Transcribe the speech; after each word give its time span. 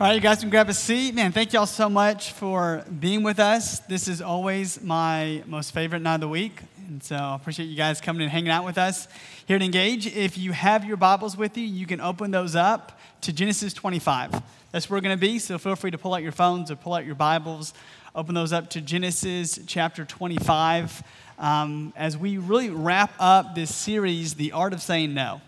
All 0.00 0.08
right, 0.08 0.14
you 0.16 0.20
guys 0.20 0.40
can 0.40 0.50
grab 0.50 0.68
a 0.68 0.74
seat. 0.74 1.14
Man, 1.14 1.30
thank 1.30 1.52
y'all 1.52 1.66
so 1.66 1.88
much 1.88 2.32
for 2.32 2.84
being 2.98 3.22
with 3.22 3.38
us. 3.38 3.78
This 3.78 4.08
is 4.08 4.20
always 4.20 4.82
my 4.82 5.44
most 5.46 5.70
favorite 5.70 6.00
night 6.00 6.16
of 6.16 6.22
the 6.22 6.28
week. 6.28 6.58
And 6.88 7.00
so 7.00 7.14
I 7.14 7.36
appreciate 7.36 7.66
you 7.66 7.76
guys 7.76 8.00
coming 8.00 8.22
and 8.22 8.30
hanging 8.30 8.50
out 8.50 8.64
with 8.64 8.76
us 8.76 9.06
here 9.46 9.54
at 9.54 9.62
Engage. 9.62 10.08
If 10.08 10.36
you 10.36 10.50
have 10.50 10.84
your 10.84 10.96
Bibles 10.96 11.36
with 11.36 11.56
you, 11.56 11.64
you 11.64 11.86
can 11.86 12.00
open 12.00 12.32
those 12.32 12.56
up 12.56 12.98
to 13.20 13.32
Genesis 13.32 13.72
25. 13.72 14.42
That's 14.72 14.90
where 14.90 14.96
we're 14.96 15.00
going 15.00 15.16
to 15.16 15.20
be. 15.20 15.38
So 15.38 15.58
feel 15.58 15.76
free 15.76 15.92
to 15.92 15.98
pull 15.98 16.12
out 16.12 16.24
your 16.24 16.32
phones 16.32 16.72
or 16.72 16.76
pull 16.76 16.94
out 16.94 17.06
your 17.06 17.14
Bibles, 17.14 17.72
open 18.16 18.34
those 18.34 18.52
up 18.52 18.70
to 18.70 18.80
Genesis 18.80 19.60
chapter 19.64 20.04
25 20.04 21.04
um, 21.38 21.92
as 21.94 22.18
we 22.18 22.38
really 22.38 22.68
wrap 22.68 23.12
up 23.20 23.54
this 23.54 23.72
series, 23.72 24.34
The 24.34 24.50
Art 24.50 24.72
of 24.72 24.82
Saying 24.82 25.14
No. 25.14 25.40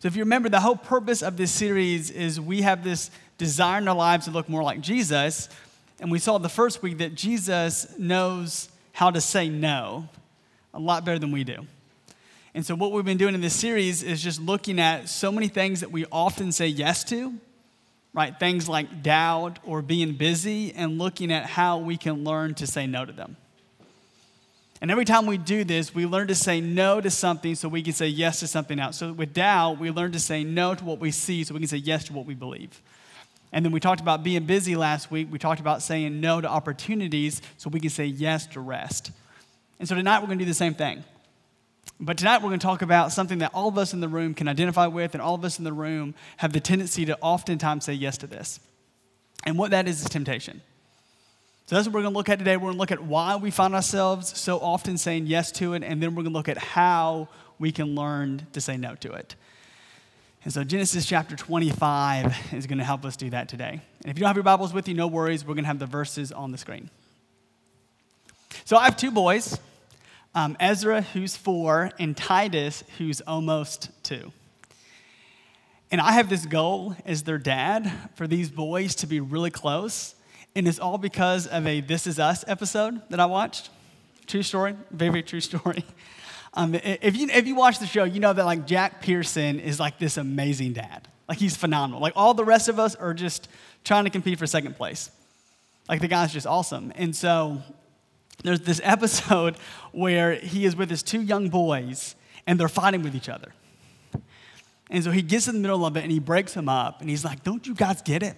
So, 0.00 0.06
if 0.08 0.16
you 0.16 0.22
remember, 0.22 0.48
the 0.48 0.60
whole 0.60 0.76
purpose 0.76 1.22
of 1.22 1.36
this 1.36 1.52
series 1.52 2.10
is 2.10 2.40
we 2.40 2.62
have 2.62 2.82
this 2.82 3.10
desire 3.36 3.76
in 3.76 3.86
our 3.86 3.94
lives 3.94 4.24
to 4.24 4.30
look 4.30 4.48
more 4.48 4.62
like 4.62 4.80
Jesus. 4.80 5.50
And 6.00 6.10
we 6.10 6.18
saw 6.18 6.38
the 6.38 6.48
first 6.48 6.82
week 6.82 6.98
that 6.98 7.14
Jesus 7.14 7.86
knows 7.98 8.70
how 8.92 9.10
to 9.10 9.20
say 9.20 9.50
no 9.50 10.08
a 10.72 10.80
lot 10.80 11.04
better 11.04 11.18
than 11.18 11.32
we 11.32 11.44
do. 11.44 11.66
And 12.54 12.64
so, 12.64 12.74
what 12.74 12.92
we've 12.92 13.04
been 13.04 13.18
doing 13.18 13.34
in 13.34 13.42
this 13.42 13.54
series 13.54 14.02
is 14.02 14.22
just 14.22 14.40
looking 14.40 14.80
at 14.80 15.10
so 15.10 15.30
many 15.30 15.48
things 15.48 15.80
that 15.80 15.92
we 15.92 16.06
often 16.10 16.50
say 16.50 16.68
yes 16.68 17.04
to, 17.04 17.34
right? 18.14 18.34
Things 18.40 18.70
like 18.70 19.02
doubt 19.02 19.58
or 19.66 19.82
being 19.82 20.14
busy, 20.14 20.72
and 20.72 20.96
looking 20.96 21.30
at 21.30 21.44
how 21.44 21.76
we 21.76 21.98
can 21.98 22.24
learn 22.24 22.54
to 22.54 22.66
say 22.66 22.86
no 22.86 23.04
to 23.04 23.12
them. 23.12 23.36
And 24.80 24.90
every 24.90 25.04
time 25.04 25.26
we 25.26 25.36
do 25.36 25.62
this, 25.62 25.94
we 25.94 26.06
learn 26.06 26.28
to 26.28 26.34
say 26.34 26.60
no 26.60 27.00
to 27.00 27.10
something 27.10 27.54
so 27.54 27.68
we 27.68 27.82
can 27.82 27.92
say 27.92 28.06
yes 28.06 28.40
to 28.40 28.46
something 28.46 28.78
else. 28.78 28.96
So 28.96 29.12
with 29.12 29.34
doubt, 29.34 29.78
we 29.78 29.90
learn 29.90 30.12
to 30.12 30.18
say 30.18 30.42
no 30.42 30.74
to 30.74 30.84
what 30.84 31.00
we 31.00 31.10
see 31.10 31.44
so 31.44 31.52
we 31.52 31.60
can 31.60 31.68
say 31.68 31.76
yes 31.76 32.04
to 32.04 32.14
what 32.14 32.24
we 32.24 32.34
believe. 32.34 32.80
And 33.52 33.64
then 33.64 33.72
we 33.72 33.80
talked 33.80 34.00
about 34.00 34.22
being 34.22 34.44
busy 34.44 34.76
last 34.76 35.10
week. 35.10 35.28
We 35.30 35.38
talked 35.38 35.60
about 35.60 35.82
saying 35.82 36.20
no 36.20 36.40
to 36.40 36.48
opportunities 36.48 37.42
so 37.58 37.68
we 37.68 37.80
can 37.80 37.90
say 37.90 38.06
yes 38.06 38.46
to 38.48 38.60
rest. 38.60 39.10
And 39.78 39.88
so 39.88 39.94
tonight 39.94 40.20
we're 40.20 40.28
going 40.28 40.38
to 40.38 40.44
do 40.44 40.50
the 40.50 40.54
same 40.54 40.74
thing. 40.74 41.04
But 41.98 42.16
tonight 42.16 42.38
we're 42.38 42.48
going 42.48 42.60
to 42.60 42.66
talk 42.66 42.80
about 42.80 43.12
something 43.12 43.38
that 43.38 43.50
all 43.52 43.68
of 43.68 43.76
us 43.76 43.92
in 43.92 44.00
the 44.00 44.08
room 44.08 44.32
can 44.32 44.48
identify 44.48 44.86
with, 44.86 45.14
and 45.14 45.20
all 45.20 45.34
of 45.34 45.44
us 45.44 45.58
in 45.58 45.64
the 45.64 45.72
room 45.72 46.14
have 46.38 46.52
the 46.52 46.60
tendency 46.60 47.04
to 47.04 47.18
oftentimes 47.20 47.84
say 47.84 47.92
yes 47.92 48.16
to 48.18 48.26
this. 48.26 48.60
And 49.44 49.58
what 49.58 49.72
that 49.72 49.86
is 49.86 50.00
is 50.00 50.08
temptation. 50.08 50.62
So 51.70 51.76
that's 51.76 51.86
what 51.86 51.94
we're 51.94 52.02
going 52.02 52.14
to 52.14 52.18
look 52.18 52.28
at 52.28 52.40
today. 52.40 52.56
We're 52.56 52.62
going 52.62 52.74
to 52.74 52.80
look 52.80 52.90
at 52.90 53.00
why 53.00 53.36
we 53.36 53.52
find 53.52 53.76
ourselves 53.76 54.36
so 54.36 54.58
often 54.58 54.98
saying 54.98 55.28
yes 55.28 55.52
to 55.52 55.74
it, 55.74 55.84
and 55.84 56.02
then 56.02 56.16
we're 56.16 56.24
going 56.24 56.32
to 56.32 56.36
look 56.36 56.48
at 56.48 56.58
how 56.58 57.28
we 57.60 57.70
can 57.70 57.94
learn 57.94 58.44
to 58.54 58.60
say 58.60 58.76
no 58.76 58.96
to 58.96 59.12
it. 59.12 59.36
And 60.42 60.52
so 60.52 60.64
Genesis 60.64 61.06
chapter 61.06 61.36
25 61.36 62.54
is 62.54 62.66
going 62.66 62.78
to 62.78 62.84
help 62.84 63.04
us 63.04 63.16
do 63.16 63.30
that 63.30 63.48
today. 63.48 63.80
And 64.02 64.10
if 64.10 64.16
you 64.16 64.22
don't 64.22 64.26
have 64.26 64.36
your 64.36 64.42
Bibles 64.42 64.74
with 64.74 64.88
you, 64.88 64.94
no 64.94 65.06
worries. 65.06 65.44
We're 65.44 65.54
going 65.54 65.62
to 65.62 65.68
have 65.68 65.78
the 65.78 65.86
verses 65.86 66.32
on 66.32 66.50
the 66.50 66.58
screen. 66.58 66.90
So 68.64 68.76
I 68.76 68.86
have 68.86 68.96
two 68.96 69.12
boys 69.12 69.56
um, 70.34 70.56
Ezra, 70.58 71.02
who's 71.02 71.36
four, 71.36 71.92
and 72.00 72.16
Titus, 72.16 72.82
who's 72.98 73.20
almost 73.20 73.90
two. 74.02 74.32
And 75.92 76.00
I 76.00 76.14
have 76.14 76.28
this 76.28 76.46
goal 76.46 76.96
as 77.06 77.22
their 77.22 77.38
dad 77.38 77.92
for 78.16 78.26
these 78.26 78.50
boys 78.50 78.96
to 78.96 79.06
be 79.06 79.20
really 79.20 79.52
close 79.52 80.16
and 80.54 80.66
it's 80.66 80.78
all 80.78 80.98
because 80.98 81.46
of 81.46 81.66
a 81.66 81.80
This 81.80 82.06
Is 82.06 82.18
Us 82.18 82.44
episode 82.46 83.00
that 83.10 83.20
I 83.20 83.26
watched. 83.26 83.70
True 84.26 84.42
story, 84.42 84.76
very, 84.90 85.10
very 85.10 85.22
true 85.22 85.40
story. 85.40 85.84
Um, 86.52 86.74
if, 86.74 87.16
you, 87.16 87.28
if 87.30 87.46
you 87.46 87.54
watch 87.54 87.78
the 87.78 87.86
show, 87.86 88.02
you 88.02 88.18
know 88.18 88.32
that 88.32 88.44
like 88.44 88.66
Jack 88.66 89.02
Pearson 89.02 89.60
is 89.60 89.78
like 89.78 90.00
this 90.00 90.16
amazing 90.16 90.72
dad. 90.72 91.06
Like 91.28 91.38
he's 91.38 91.56
phenomenal. 91.56 92.00
Like 92.00 92.14
all 92.16 92.34
the 92.34 92.44
rest 92.44 92.68
of 92.68 92.80
us 92.80 92.96
are 92.96 93.14
just 93.14 93.48
trying 93.84 94.02
to 94.02 94.10
compete 94.10 94.36
for 94.36 94.48
second 94.48 94.76
place. 94.76 95.12
Like 95.88 96.00
the 96.00 96.08
guy's 96.08 96.32
just 96.32 96.48
awesome. 96.48 96.92
And 96.96 97.14
so 97.14 97.62
there's 98.42 98.62
this 98.62 98.80
episode 98.84 99.58
where 99.92 100.34
he 100.34 100.64
is 100.64 100.74
with 100.74 100.90
his 100.90 101.04
two 101.04 101.22
young 101.22 101.50
boys 101.50 102.16
and 102.48 102.58
they're 102.58 102.68
fighting 102.68 103.02
with 103.02 103.14
each 103.14 103.28
other. 103.28 103.54
And 104.90 105.04
so 105.04 105.12
he 105.12 105.22
gets 105.22 105.46
in 105.46 105.54
the 105.54 105.60
middle 105.60 105.86
of 105.86 105.96
it 105.96 106.02
and 106.02 106.10
he 106.10 106.18
breaks 106.18 106.54
them 106.54 106.68
up 106.68 107.00
and 107.00 107.08
he's 107.08 107.24
like, 107.24 107.44
Don't 107.44 107.64
you 107.64 107.76
guys 107.76 108.02
get 108.02 108.24
it? 108.24 108.36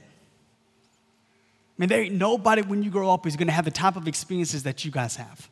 Mean, 1.79 1.89
there 1.89 2.03
ain't 2.03 2.15
nobody 2.15 2.63
when 2.63 2.83
you 2.83 2.91
grow 2.91 3.11
up 3.11 3.27
is 3.27 3.37
gonna 3.37 3.53
have 3.53 3.65
the 3.65 3.71
type 3.71 3.97
of 3.97 4.07
experiences 4.07 4.63
that 4.65 4.85
you 4.85 4.91
guys 4.91 5.17
have. 5.17 5.49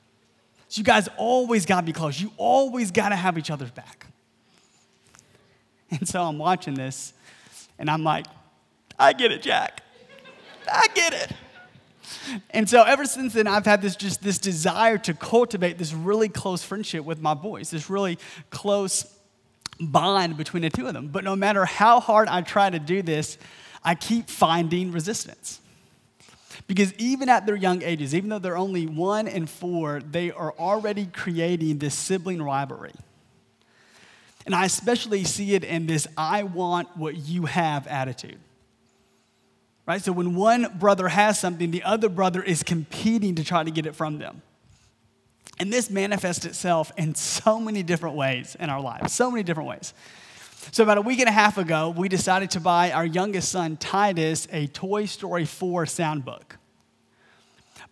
So 0.69 0.78
you 0.81 0.84
guys 0.84 1.08
always 1.16 1.66
gotta 1.66 1.86
be 1.86 1.92
close. 1.92 2.20
You 2.20 2.31
always 2.36 2.91
gotta 2.91 3.16
have 3.16 3.38
each 3.38 3.50
other's 3.50 3.70
back. 3.70 4.06
And 5.91 6.06
so 6.06 6.22
I'm 6.22 6.38
watching 6.38 6.75
this, 6.75 7.12
and 7.78 7.91
I'm 7.91 8.04
like, 8.04 8.26
I 8.98 9.12
get 9.12 9.32
it, 9.32 9.42
Jack. 9.42 9.82
I 10.70 10.86
get 10.94 11.12
it. 11.12 11.32
And 12.50 12.69
so 12.69 12.82
ever 12.82 13.04
since 13.06 13.32
then, 13.32 13.47
I've 13.47 13.64
had 13.64 13.82
this 13.82 13.97
just 13.97 14.22
this 14.22 14.38
desire 14.38 14.98
to 14.98 15.14
cultivate 15.14 15.78
this 15.78 15.92
really 15.92 16.28
close 16.28 16.62
friendship 16.62 17.04
with 17.04 17.20
my 17.20 17.34
boys, 17.34 17.70
this 17.70 17.91
really 17.91 18.19
close 18.50 19.12
bond 19.80 20.36
between 20.36 20.62
the 20.62 20.70
two 20.70 20.86
of 20.86 20.92
them. 20.92 21.09
But 21.09 21.25
no 21.25 21.34
matter 21.34 21.64
how 21.64 22.00
hard 22.00 22.28
I 22.28 22.42
try 22.42 22.70
to 22.70 22.78
do 22.78 23.03
this, 23.03 23.38
I 23.82 23.94
keep 23.94 24.28
finding 24.28 24.92
resistance. 24.92 25.60
Because 26.70 26.94
even 26.98 27.28
at 27.28 27.47
their 27.47 27.56
young 27.56 27.82
ages, 27.82 28.14
even 28.14 28.31
though 28.31 28.38
they're 28.38 28.56
only 28.56 28.86
one 28.86 29.26
and 29.26 29.50
four, 29.50 30.00
they 30.08 30.31
are 30.31 30.54
already 30.56 31.06
creating 31.06 31.78
this 31.78 31.97
sibling 31.97 32.41
rivalry. 32.41 32.92
And 34.47 34.54
I 34.54 34.66
especially 34.66 35.25
see 35.25 35.54
it 35.54 35.64
in 35.64 35.88
this 35.88 36.06
I 36.16 36.44
want 36.44 36.97
what 36.97 37.16
you 37.16 37.47
have 37.47 37.88
attitude. 37.88 38.38
Right? 39.84 40.00
So 40.00 40.12
when 40.12 40.36
one 40.36 40.72
brother 40.78 41.09
has 41.09 41.41
something, 41.41 41.72
the 41.72 41.82
other 41.82 42.09
brother 42.09 42.41
is 42.41 42.62
competing 42.62 43.34
to 43.34 43.42
try 43.42 43.64
to 43.64 43.70
get 43.72 43.84
it 43.84 43.97
from 43.97 44.19
them. 44.19 44.41
And 45.59 45.72
this 45.72 45.91
manifests 45.91 46.44
itself 46.44 46.92
in 46.97 47.16
so 47.16 47.59
many 47.59 47.82
different 47.82 48.14
ways 48.14 48.56
in 48.60 48.70
our 48.70 48.80
lives, 48.80 49.12
so 49.12 49.28
many 49.28 49.42
different 49.42 49.70
ways. 49.70 49.92
So, 50.70 50.84
about 50.84 50.98
a 50.98 51.03
week 51.03 51.19
and 51.19 51.28
a 51.28 51.32
half 51.32 51.59
ago, 51.59 51.91
we 51.91 52.09
decided 52.09 52.53
to 52.53 52.60
buy 52.60 52.92
our 52.92 53.04
youngest 53.04 53.50
son, 53.50 53.76
Titus, 53.76 54.47
a 54.53 54.69
Toy 54.69 55.06
Story 55.06 55.47
4 55.47 55.86
sound 55.86 56.25
book. 56.25 56.59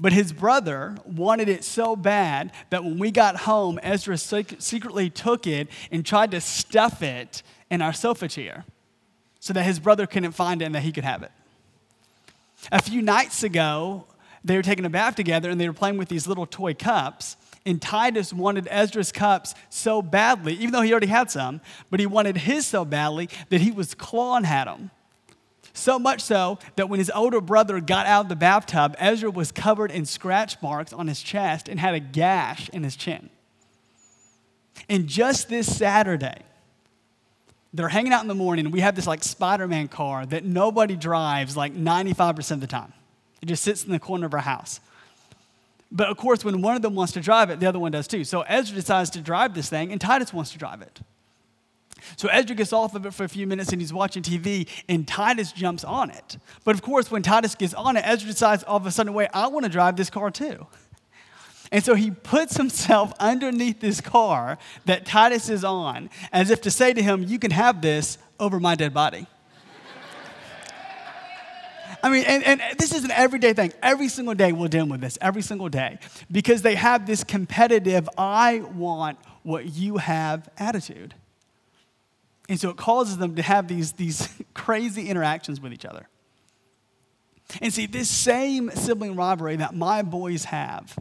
But 0.00 0.12
his 0.12 0.32
brother 0.32 0.96
wanted 1.04 1.48
it 1.48 1.64
so 1.64 1.96
bad 1.96 2.52
that 2.70 2.84
when 2.84 2.98
we 2.98 3.10
got 3.10 3.36
home, 3.36 3.80
Ezra 3.82 4.16
secretly 4.16 5.10
took 5.10 5.46
it 5.46 5.68
and 5.90 6.06
tried 6.06 6.30
to 6.30 6.40
stuff 6.40 7.02
it 7.02 7.42
in 7.70 7.82
our 7.82 7.92
sofa 7.92 8.28
chair 8.28 8.64
so 9.40 9.52
that 9.52 9.64
his 9.64 9.80
brother 9.80 10.06
couldn't 10.06 10.32
find 10.32 10.62
it 10.62 10.66
and 10.66 10.74
that 10.74 10.82
he 10.82 10.92
could 10.92 11.04
have 11.04 11.22
it. 11.22 11.32
A 12.70 12.80
few 12.80 13.02
nights 13.02 13.42
ago, 13.42 14.06
they 14.44 14.56
were 14.56 14.62
taking 14.62 14.84
a 14.84 14.90
bath 14.90 15.16
together 15.16 15.50
and 15.50 15.60
they 15.60 15.68
were 15.68 15.74
playing 15.74 15.96
with 15.96 16.08
these 16.08 16.26
little 16.26 16.46
toy 16.46 16.74
cups. 16.74 17.36
And 17.66 17.82
Titus 17.82 18.32
wanted 18.32 18.68
Ezra's 18.70 19.12
cups 19.12 19.54
so 19.68 20.00
badly, 20.00 20.54
even 20.54 20.70
though 20.70 20.80
he 20.80 20.92
already 20.92 21.08
had 21.08 21.30
some, 21.30 21.60
but 21.90 22.00
he 22.00 22.06
wanted 22.06 22.36
his 22.36 22.66
so 22.66 22.84
badly 22.84 23.28
that 23.50 23.60
he 23.60 23.70
was 23.70 23.94
clawing 23.94 24.44
at 24.44 24.64
them. 24.64 24.90
So 25.78 25.98
much 25.98 26.20
so 26.20 26.58
that 26.76 26.88
when 26.88 26.98
his 26.98 27.10
older 27.14 27.40
brother 27.40 27.80
got 27.80 28.06
out 28.06 28.26
of 28.26 28.28
the 28.28 28.36
bathtub, 28.36 28.96
Ezra 28.98 29.30
was 29.30 29.52
covered 29.52 29.90
in 29.90 30.04
scratch 30.04 30.60
marks 30.60 30.92
on 30.92 31.06
his 31.06 31.22
chest 31.22 31.68
and 31.68 31.78
had 31.78 31.94
a 31.94 32.00
gash 32.00 32.68
in 32.70 32.82
his 32.82 32.96
chin. 32.96 33.30
And 34.88 35.06
just 35.06 35.48
this 35.48 35.74
Saturday, 35.74 36.42
they're 37.72 37.88
hanging 37.88 38.12
out 38.12 38.22
in 38.22 38.28
the 38.28 38.34
morning. 38.34 38.70
We 38.70 38.80
have 38.80 38.96
this 38.96 39.06
like 39.06 39.22
Spider 39.22 39.68
Man 39.68 39.86
car 39.88 40.26
that 40.26 40.44
nobody 40.44 40.96
drives 40.96 41.56
like 41.56 41.74
95% 41.74 42.50
of 42.50 42.60
the 42.60 42.66
time. 42.66 42.92
It 43.40 43.46
just 43.46 43.62
sits 43.62 43.84
in 43.84 43.92
the 43.92 44.00
corner 44.00 44.26
of 44.26 44.34
our 44.34 44.40
house. 44.40 44.80
But 45.92 46.08
of 46.08 46.16
course, 46.16 46.44
when 46.44 46.60
one 46.60 46.74
of 46.74 46.82
them 46.82 46.96
wants 46.96 47.12
to 47.12 47.20
drive 47.20 47.50
it, 47.50 47.60
the 47.60 47.66
other 47.66 47.78
one 47.78 47.92
does 47.92 48.08
too. 48.08 48.24
So 48.24 48.42
Ezra 48.42 48.74
decides 48.74 49.10
to 49.10 49.20
drive 49.20 49.54
this 49.54 49.70
thing, 49.70 49.92
and 49.92 50.00
Titus 50.00 50.32
wants 50.32 50.50
to 50.52 50.58
drive 50.58 50.82
it. 50.82 51.00
So 52.16 52.28
Ezra 52.28 52.56
gets 52.56 52.72
off 52.72 52.94
of 52.94 53.06
it 53.06 53.14
for 53.14 53.24
a 53.24 53.28
few 53.28 53.46
minutes 53.46 53.72
and 53.72 53.80
he's 53.80 53.92
watching 53.92 54.22
TV, 54.22 54.68
and 54.88 55.06
Titus 55.06 55.52
jumps 55.52 55.84
on 55.84 56.10
it. 56.10 56.38
But 56.64 56.74
of 56.74 56.82
course, 56.82 57.10
when 57.10 57.22
Titus 57.22 57.54
gets 57.54 57.74
on 57.74 57.96
it, 57.96 58.04
Ezra 58.06 58.30
decides 58.30 58.62
all 58.62 58.76
of 58.76 58.86
a 58.86 58.90
sudden, 58.90 59.14
wait, 59.14 59.28
I 59.32 59.46
want 59.48 59.64
to 59.64 59.70
drive 59.70 59.96
this 59.96 60.10
car 60.10 60.30
too. 60.30 60.66
And 61.70 61.84
so 61.84 61.94
he 61.94 62.10
puts 62.10 62.56
himself 62.56 63.12
underneath 63.20 63.80
this 63.80 64.00
car 64.00 64.58
that 64.86 65.04
Titus 65.04 65.50
is 65.50 65.64
on, 65.64 66.08
as 66.32 66.50
if 66.50 66.62
to 66.62 66.70
say 66.70 66.94
to 66.94 67.02
him, 67.02 67.22
You 67.22 67.38
can 67.38 67.50
have 67.50 67.82
this 67.82 68.16
over 68.40 68.58
my 68.58 68.74
dead 68.74 68.94
body. 68.94 69.26
I 72.02 72.08
mean, 72.08 72.24
and, 72.26 72.42
and 72.44 72.62
this 72.78 72.94
is 72.94 73.04
an 73.04 73.10
everyday 73.10 73.52
thing. 73.52 73.72
Every 73.82 74.08
single 74.08 74.34
day 74.34 74.52
we'll 74.52 74.68
deal 74.68 74.86
with 74.86 75.02
this, 75.02 75.18
every 75.20 75.42
single 75.42 75.68
day, 75.68 75.98
because 76.32 76.62
they 76.62 76.74
have 76.74 77.06
this 77.06 77.22
competitive, 77.22 78.08
I 78.16 78.60
want 78.60 79.18
what 79.42 79.66
you 79.66 79.98
have 79.98 80.48
attitude. 80.58 81.14
And 82.48 82.58
so 82.58 82.70
it 82.70 82.76
causes 82.76 83.18
them 83.18 83.36
to 83.36 83.42
have 83.42 83.68
these, 83.68 83.92
these 83.92 84.28
crazy 84.54 85.08
interactions 85.08 85.60
with 85.60 85.72
each 85.72 85.84
other. 85.84 86.08
And 87.60 87.72
see, 87.72 87.86
this 87.86 88.10
same 88.10 88.70
sibling 88.70 89.16
rivalry 89.16 89.56
that 89.56 89.74
my 89.74 90.02
boys 90.02 90.44
have 90.44 90.98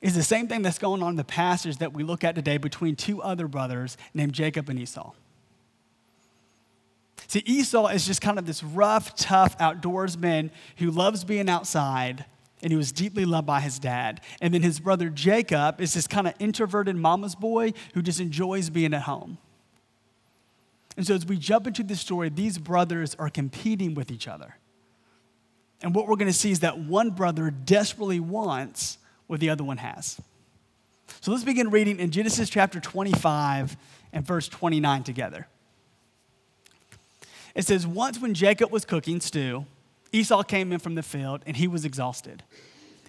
is 0.00 0.14
the 0.14 0.22
same 0.22 0.48
thing 0.48 0.62
that's 0.62 0.78
going 0.78 1.02
on 1.02 1.10
in 1.10 1.16
the 1.16 1.24
passage 1.24 1.78
that 1.78 1.92
we 1.92 2.02
look 2.02 2.24
at 2.24 2.34
today 2.34 2.58
between 2.58 2.94
two 2.94 3.22
other 3.22 3.48
brothers 3.48 3.96
named 4.12 4.32
Jacob 4.32 4.68
and 4.68 4.78
Esau. 4.78 5.12
See, 7.26 7.42
Esau 7.46 7.86
is 7.86 8.06
just 8.06 8.20
kind 8.20 8.38
of 8.38 8.46
this 8.46 8.62
rough, 8.62 9.16
tough 9.16 9.56
outdoorsman 9.58 10.50
who 10.76 10.90
loves 10.90 11.24
being 11.24 11.48
outside 11.48 12.26
and 12.62 12.72
he 12.72 12.76
was 12.76 12.92
deeply 12.92 13.24
loved 13.24 13.46
by 13.46 13.60
his 13.60 13.78
dad. 13.78 14.20
And 14.40 14.54
then 14.54 14.62
his 14.62 14.80
brother 14.80 15.10
Jacob 15.10 15.80
is 15.80 15.94
this 15.94 16.06
kind 16.06 16.26
of 16.26 16.34
introverted 16.38 16.96
mama's 16.96 17.34
boy 17.34 17.72
who 17.92 18.02
just 18.02 18.20
enjoys 18.20 18.70
being 18.70 18.94
at 18.94 19.02
home. 19.02 19.38
And 20.96 21.06
so 21.06 21.14
as 21.14 21.26
we 21.26 21.36
jump 21.36 21.66
into 21.66 21.82
this 21.82 22.00
story, 22.00 22.28
these 22.28 22.58
brothers 22.58 23.14
are 23.16 23.28
competing 23.28 23.94
with 23.94 24.10
each 24.10 24.28
other. 24.28 24.56
And 25.82 25.94
what 25.94 26.06
we're 26.06 26.16
going 26.16 26.30
to 26.30 26.38
see 26.38 26.50
is 26.50 26.60
that 26.60 26.78
one 26.78 27.10
brother 27.10 27.50
desperately 27.50 28.20
wants 28.20 28.98
what 29.26 29.40
the 29.40 29.50
other 29.50 29.64
one 29.64 29.78
has. 29.78 30.20
So 31.20 31.32
let's 31.32 31.44
begin 31.44 31.70
reading 31.70 31.98
in 31.98 32.10
Genesis 32.10 32.48
chapter 32.48 32.80
25 32.80 33.76
and 34.12 34.26
verse 34.26 34.48
29 34.48 35.02
together. 35.02 35.46
It 37.54 37.64
says, 37.64 37.86
Once 37.86 38.20
when 38.20 38.34
Jacob 38.34 38.70
was 38.70 38.84
cooking 38.84 39.20
stew, 39.20 39.66
Esau 40.12 40.42
came 40.42 40.72
in 40.72 40.78
from 40.78 40.94
the 40.94 41.02
field 41.02 41.42
and 41.46 41.56
he 41.56 41.68
was 41.68 41.84
exhausted. 41.84 42.42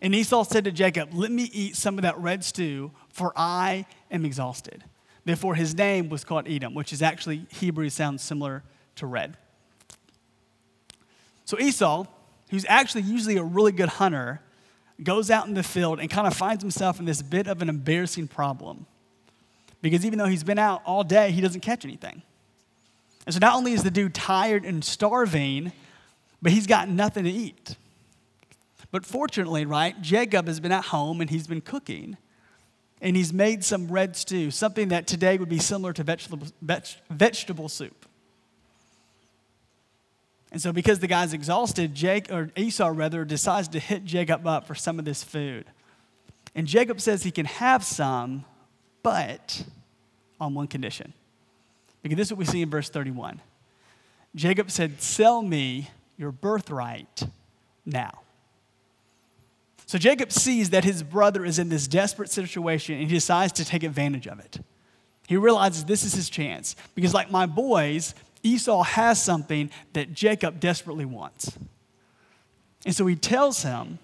And 0.02 0.14
Esau 0.14 0.44
said 0.44 0.66
to 0.66 0.72
Jacob, 0.72 1.10
Let 1.14 1.32
me 1.32 1.44
eat 1.54 1.76
some 1.76 1.98
of 1.98 2.02
that 2.02 2.18
red 2.18 2.44
stew, 2.44 2.92
for 3.10 3.32
I 3.36 3.86
am 4.12 4.26
exhausted. 4.26 4.84
Therefore, 5.26 5.56
his 5.56 5.76
name 5.76 6.10
was 6.10 6.24
called 6.24 6.48
Edom, 6.48 6.74
which 6.76 6.94
is 6.94 7.02
actually 7.02 7.48
Hebrew, 7.50 7.90
sounds 7.90 8.22
similar 8.22 8.64
to 8.96 9.08
red. 9.08 9.38
So 11.46 11.60
Esau, 11.60 12.06
who's 12.50 12.66
actually 12.70 13.02
usually 13.02 13.38
a 13.38 13.44
really 13.44 13.72
good 13.72 13.90
hunter, 13.90 14.42
goes 15.04 15.30
out 15.30 15.48
in 15.48 15.56
the 15.56 15.64
field 15.64 16.00
and 16.00 16.10
kind 16.10 16.28
of 16.28 16.36
finds 16.36 16.64
himself 16.64 17.00
in 17.00 17.06
this 17.06 17.22
bit 17.22 17.48
of 17.48 17.62
an 17.62 17.70
embarrassing 17.70 18.28
problem. 18.28 18.86
Because 19.82 20.06
even 20.06 20.18
though 20.18 20.28
he's 20.28 20.44
been 20.44 20.60
out 20.60 20.82
all 20.86 21.04
day, 21.04 21.32
he 21.32 21.42
doesn't 21.42 21.62
catch 21.62 21.86
anything. 21.86 22.22
And 23.26 23.34
so 23.34 23.40
not 23.40 23.56
only 23.56 23.74
is 23.74 23.84
the 23.84 23.92
dude 23.92 24.14
tired 24.14 24.64
and 24.64 24.84
starving, 24.84 25.72
but 26.42 26.52
he's 26.52 26.68
got 26.68 26.88
nothing 26.88 27.24
to 27.24 27.32
eat. 27.32 27.76
But 28.92 29.06
fortunately, 29.06 29.66
right, 29.66 30.00
Jacob 30.02 30.48
has 30.48 30.60
been 30.60 30.72
at 30.72 30.86
home 30.86 31.20
and 31.20 31.30
he's 31.30 31.48
been 31.48 31.62
cooking. 31.62 32.18
And 33.02 33.16
he's 33.16 33.34
made 33.34 33.64
some 33.64 33.88
red 33.88 34.16
stew, 34.16 34.52
something 34.52 34.88
that 34.90 35.06
today 35.06 35.38
would 35.38 35.50
be 35.50 35.60
similar 35.60 35.94
to 35.94 36.04
vegetable, 36.04 36.48
vegetable 37.10 37.70
soup. 37.70 38.06
And 40.52 40.62
so, 40.62 40.72
because 40.72 41.00
the 41.00 41.08
guy's 41.08 41.34
exhausted, 41.34 41.94
Jake, 41.94 42.32
or 42.32 42.50
Esau 42.56 42.90
rather, 42.94 43.26
decides 43.26 43.68
to 43.70 43.80
hit 43.80 44.06
Jacob 44.06 44.48
up 44.48 44.66
for 44.66 44.74
some 44.74 45.00
of 45.00 45.06
this 45.06 45.22
food. 45.22 45.66
And 46.56 46.66
Jacob 46.66 47.02
says 47.02 47.24
he 47.24 47.32
can 47.32 47.46
have 47.46 47.84
some, 47.84 48.46
but 49.04 49.66
on 50.40 50.54
one 50.54 50.68
condition. 50.68 51.14
Because 52.02 52.18
this 52.18 52.28
is 52.28 52.34
what 52.34 52.40
we 52.40 52.46
see 52.46 52.62
in 52.62 52.70
verse 52.70 52.90
31. 52.90 53.42
Jacob 54.36 54.72
said, 54.72 55.02
Sell 55.02 55.42
me 55.42 55.90
your 56.18 56.32
birthright 56.32 57.24
now. 57.86 58.22
So 59.86 59.98
Jacob 59.98 60.32
sees 60.32 60.72
that 60.72 60.84
his 60.84 61.04
brother 61.04 61.46
is 61.46 61.60
in 61.60 61.70
this 61.70 61.88
desperate 61.88 62.32
situation 62.32 62.96
and 62.96 63.04
he 63.04 63.14
decides 63.14 63.54
to 63.54 63.66
take 63.66 63.84
advantage 63.84 64.28
of 64.28 64.40
it. 64.40 64.60
He 65.28 65.38
realizes 65.38 65.86
this 65.86 66.04
is 66.04 66.14
his 66.14 66.30
chance 66.30 66.76
because, 66.94 67.14
like 67.14 67.32
my 67.32 67.46
boys, 67.46 68.16
Esau 68.44 68.84
has 68.84 69.22
something 69.22 69.70
that 69.94 70.14
Jacob 70.14 70.60
desperately 70.60 71.06
wants. 71.06 71.58
And 72.86 72.96
so 72.96 73.06
he 73.08 73.16
tells 73.16 73.64
him 73.64 73.98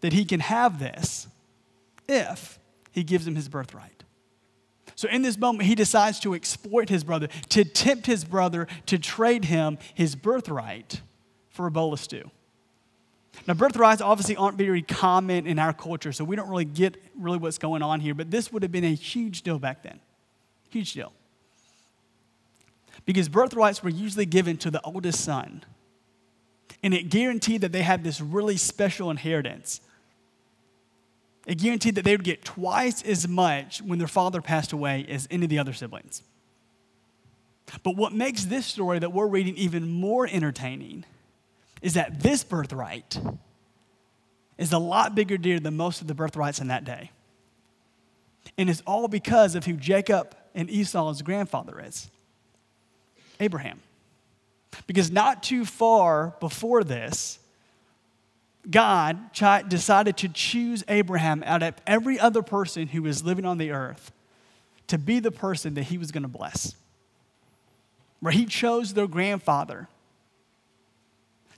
that 0.00 0.12
he 0.12 0.24
can 0.24 0.40
have 0.40 0.78
this 0.78 1.28
if 2.08 2.58
he 2.92 3.04
gives 3.04 3.26
him 3.26 3.34
his 3.34 3.48
birthright. 3.48 4.04
So 4.96 5.08
in 5.08 5.22
this 5.22 5.38
moment, 5.38 5.66
he 5.68 5.74
decides 5.74 6.20
to 6.20 6.34
exploit 6.34 6.88
his 6.88 7.04
brother, 7.04 7.28
to 7.50 7.64
tempt 7.64 8.06
his 8.06 8.24
brother 8.24 8.66
to 8.86 8.98
trade 8.98 9.46
him 9.46 9.78
his 9.94 10.14
birthright 10.16 11.00
for 11.48 11.66
a 11.66 11.70
bowl 11.70 11.92
of 11.92 12.00
stew. 12.00 12.30
Now, 13.46 13.54
birthrights 13.54 14.00
obviously 14.00 14.36
aren't 14.36 14.58
very 14.58 14.82
common 14.82 15.46
in 15.46 15.58
our 15.58 15.72
culture, 15.72 16.12
so 16.12 16.24
we 16.24 16.36
don't 16.36 16.48
really 16.48 16.64
get 16.64 16.96
really 17.16 17.38
what's 17.38 17.58
going 17.58 17.82
on 17.82 18.00
here, 18.00 18.14
but 18.14 18.30
this 18.30 18.52
would 18.52 18.62
have 18.62 18.72
been 18.72 18.84
a 18.84 18.94
huge 18.94 19.42
deal 19.42 19.58
back 19.58 19.82
then. 19.82 20.00
Huge 20.68 20.92
deal. 20.92 21.12
Because 23.06 23.28
birthrights 23.28 23.82
were 23.82 23.90
usually 23.90 24.26
given 24.26 24.56
to 24.58 24.70
the 24.70 24.80
oldest 24.82 25.24
son, 25.24 25.64
and 26.82 26.92
it 26.92 27.08
guaranteed 27.08 27.62
that 27.62 27.72
they 27.72 27.82
had 27.82 28.04
this 28.04 28.20
really 28.20 28.56
special 28.56 29.10
inheritance 29.10 29.80
it 31.46 31.58
guaranteed 31.58 31.94
that 31.96 32.04
they 32.04 32.12
would 32.12 32.24
get 32.24 32.44
twice 32.44 33.02
as 33.02 33.26
much 33.26 33.80
when 33.82 33.98
their 33.98 34.08
father 34.08 34.40
passed 34.40 34.72
away 34.72 35.06
as 35.08 35.26
any 35.30 35.44
of 35.44 35.50
the 35.50 35.58
other 35.58 35.72
siblings. 35.72 36.22
But 37.82 37.96
what 37.96 38.12
makes 38.12 38.44
this 38.44 38.66
story 38.66 38.98
that 38.98 39.12
we're 39.12 39.26
reading 39.26 39.56
even 39.56 39.88
more 39.88 40.28
entertaining 40.30 41.04
is 41.82 41.94
that 41.94 42.20
this 42.20 42.44
birthright 42.44 43.18
is 44.58 44.72
a 44.72 44.78
lot 44.78 45.14
bigger 45.14 45.38
deal 45.38 45.60
than 45.60 45.76
most 45.76 46.00
of 46.00 46.06
the 46.06 46.14
birthrights 46.14 46.60
in 46.60 46.68
that 46.68 46.84
day. 46.84 47.10
And 48.58 48.68
it's 48.68 48.82
all 48.86 49.08
because 49.08 49.54
of 49.54 49.64
who 49.64 49.74
Jacob 49.74 50.34
and 50.54 50.68
Esau's 50.70 51.22
grandfather 51.22 51.80
is 51.80 52.10
Abraham. 53.38 53.80
Because 54.86 55.10
not 55.10 55.42
too 55.42 55.64
far 55.64 56.34
before 56.40 56.84
this, 56.84 57.38
God 58.70 59.32
decided 59.68 60.18
to 60.18 60.28
choose 60.28 60.84
Abraham 60.88 61.42
out 61.46 61.62
of 61.62 61.74
every 61.86 62.20
other 62.20 62.42
person 62.42 62.88
who 62.88 63.02
was 63.02 63.24
living 63.24 63.46
on 63.46 63.56
the 63.58 63.70
earth 63.70 64.12
to 64.88 64.98
be 64.98 65.20
the 65.20 65.30
person 65.30 65.74
that 65.74 65.84
he 65.84 65.96
was 65.96 66.12
going 66.12 66.22
to 66.24 66.28
bless. 66.28 66.74
Where 68.20 68.32
he 68.32 68.44
chose 68.44 68.92
their 68.92 69.06
grandfather 69.06 69.88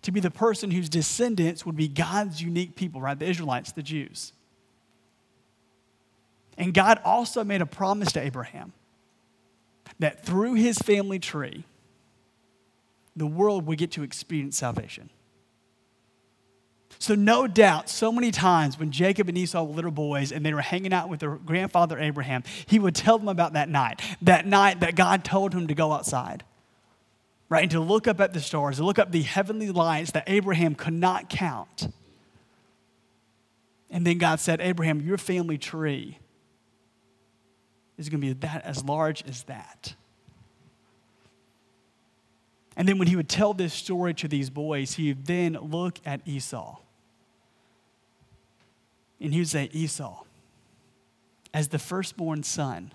to 0.03 0.13
be 0.13 0.21
the 0.21 0.31
person 0.31 0.71
whose 0.71 0.89
descendants 0.89 1.65
would 1.65 1.77
be 1.77 1.89
God's 1.89 2.43
unique 2.43 2.75
people, 2.77 3.01
right? 3.01 3.19
The 3.19 3.29
Israelites, 3.29 3.73
the 3.73 3.83
Jews. 3.83 4.33
And 6.59 6.75
God 6.75 7.01
also 7.05 7.45
made 7.45 7.63
a 7.63 7.67
promise 7.67 8.13
to 8.13 8.21
Abraham 8.21 8.73
that 9.99 10.25
through 10.25 10.55
his 10.55 10.79
family 10.79 11.19
tree, 11.19 11.65
the 13.17 13.27
world 13.27 13.67
would 13.67 13.79
get 13.79 13.93
to 13.93 14.03
experience 14.03 14.57
salvation. 14.57 15.11
So, 16.99 17.15
no 17.15 17.47
doubt, 17.47 17.89
so 17.89 18.13
many 18.13 18.31
times 18.31 18.79
when 18.79 18.93
Jacob 18.93 19.29
and 19.29 19.37
Esau 19.37 19.65
were 19.65 19.75
little 19.75 19.91
boys 19.91 20.31
and 20.31 20.47
they 20.47 20.55
were 20.55 20.61
hanging 20.61 20.93
out 20.93 21.09
with 21.09 21.21
their 21.21 21.35
grandfather 21.37 21.99
Abraham, 21.99 22.45
he 22.67 22.79
would 22.79 22.95
tell 22.95 23.19
them 23.19 23.29
about 23.29 23.55
that 23.55 23.69
night, 23.69 24.01
that 24.23 24.47
night 24.47 24.81
that 24.81 24.95
God 24.95 25.25
told 25.25 25.53
him 25.53 25.67
to 25.67 25.75
go 25.75 25.93
outside, 25.93 26.45
right? 27.53 27.65
And 27.65 27.71
to 27.73 27.81
look 27.81 28.09
up 28.09 28.19
at 28.19 28.33
the 28.33 28.41
stars, 28.41 28.79
to 28.79 28.85
look 28.85 28.99
up 28.99 29.13
the 29.13 29.21
heavenly 29.21 29.71
lights 29.71 30.13
that 30.13 30.25
Abraham 30.27 30.75
could 30.75 30.95
not 30.95 31.29
count. 31.29 31.93
And 33.91 34.07
then 34.07 34.17
God 34.17 34.41
said, 34.41 34.63
Abraham, 34.63 35.03
your 35.03 35.19
family 35.19 35.59
tree 35.59 36.19
is 37.99 38.09
going 38.09 38.23
to 38.23 38.27
be 38.29 38.33
that 38.33 38.65
as 38.65 38.83
large 38.83 39.23
as 39.25 39.43
that. 39.43 39.95
And 42.75 42.89
then 42.89 42.97
when 42.97 43.07
he 43.07 43.17
would 43.17 43.29
tell 43.29 43.53
this 43.53 43.75
story 43.75 44.15
to 44.15 44.29
these 44.29 44.49
boys, 44.49 44.95
he 44.95 45.09
would 45.09 45.27
then 45.27 45.53
look 45.61 45.99
at 46.07 46.23
Esau 46.25 46.79
and 49.21 49.35
he 49.35 49.41
would 49.41 49.49
say, 49.49 49.69
Esau, 49.73 50.23
as 51.53 51.69
the 51.69 51.79
firstborn 51.79 52.45
son, 52.45 52.95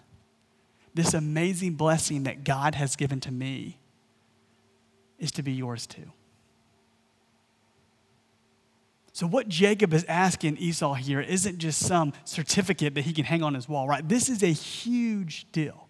this 0.96 1.14
amazing 1.14 1.76
blessing 1.76 2.24
that 2.24 2.44
God 2.44 2.74
has 2.74 2.96
given 2.96 3.20
to 3.20 3.32
me 3.32 3.78
is 5.20 5.32
to 5.34 5.44
be 5.44 5.52
yours 5.52 5.88
too. 5.88 6.12
So, 9.18 9.26
what 9.26 9.50
Jacob 9.50 9.96
is 9.96 10.04
asking 10.04 10.58
Esau 10.58 10.94
here 10.94 11.20
isn't 11.20 11.58
just 11.58 11.80
some 11.80 12.14
certificate 12.24 12.94
that 12.94 13.02
he 13.02 13.14
can 13.14 13.26
hang 13.26 13.42
on 13.42 13.56
his 13.56 13.68
wall, 13.68 13.88
right? 13.88 14.08
This 14.08 14.30
is 14.30 14.44
a 14.44 14.52
huge 14.52 15.52
deal. 15.52 15.88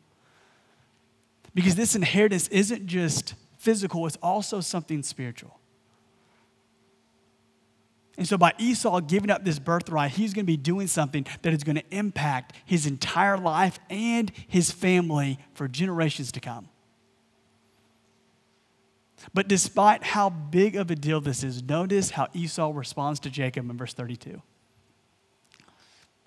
Because 1.53 1.75
this 1.75 1.93
inheritance 1.93 2.47
isn't 2.47 2.87
just 2.87 3.33
physical, 3.57 4.07
it's 4.07 4.15
also 4.23 4.61
something 4.61 5.03
spiritual. 5.03 5.59
And 8.17 8.25
so, 8.25 8.37
by 8.37 8.53
Esau 8.57 9.01
giving 9.01 9.29
up 9.29 9.43
this 9.43 9.59
birthright, 9.59 10.11
he's 10.11 10.33
going 10.33 10.45
to 10.45 10.47
be 10.47 10.55
doing 10.55 10.87
something 10.87 11.25
that 11.41 11.53
is 11.53 11.65
going 11.65 11.75
to 11.75 11.83
impact 11.91 12.53
his 12.63 12.85
entire 12.85 13.37
life 13.37 13.77
and 13.89 14.31
his 14.47 14.71
family 14.71 15.37
for 15.53 15.67
generations 15.67 16.31
to 16.31 16.39
come. 16.39 16.69
But 19.33 19.47
despite 19.47 20.03
how 20.03 20.29
big 20.29 20.75
of 20.75 20.91
a 20.91 20.95
deal 20.95 21.21
this 21.21 21.43
is, 21.43 21.63
notice 21.63 22.11
how 22.11 22.27
Esau 22.33 22.71
responds 22.73 23.19
to 23.21 23.29
Jacob 23.29 23.69
in 23.69 23.77
verse 23.77 23.93
32. 23.93 24.41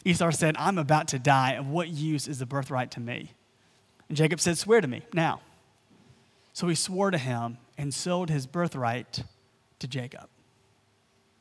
Esau 0.05 0.31
said, 0.31 0.57
I'm 0.59 0.79
about 0.79 1.09
to 1.09 1.19
die. 1.19 1.53
Of 1.53 1.69
what 1.69 1.89
use 1.89 2.27
is 2.27 2.39
the 2.39 2.47
birthright 2.47 2.91
to 2.93 3.01
me? 3.01 3.33
And 4.09 4.17
Jacob 4.17 4.41
said, 4.41 4.59
Swear 4.59 4.81
to 4.81 4.89
me 4.89 5.03
now. 5.13 5.41
So 6.53 6.67
he 6.69 6.75
swore 6.75 7.11
to 7.11 7.19
him 7.19 7.59
and 7.79 7.95
sold 7.95 8.29
his 8.29 8.47
birthright 8.47 9.25
to 9.79 9.87
Jacob. 9.87 10.29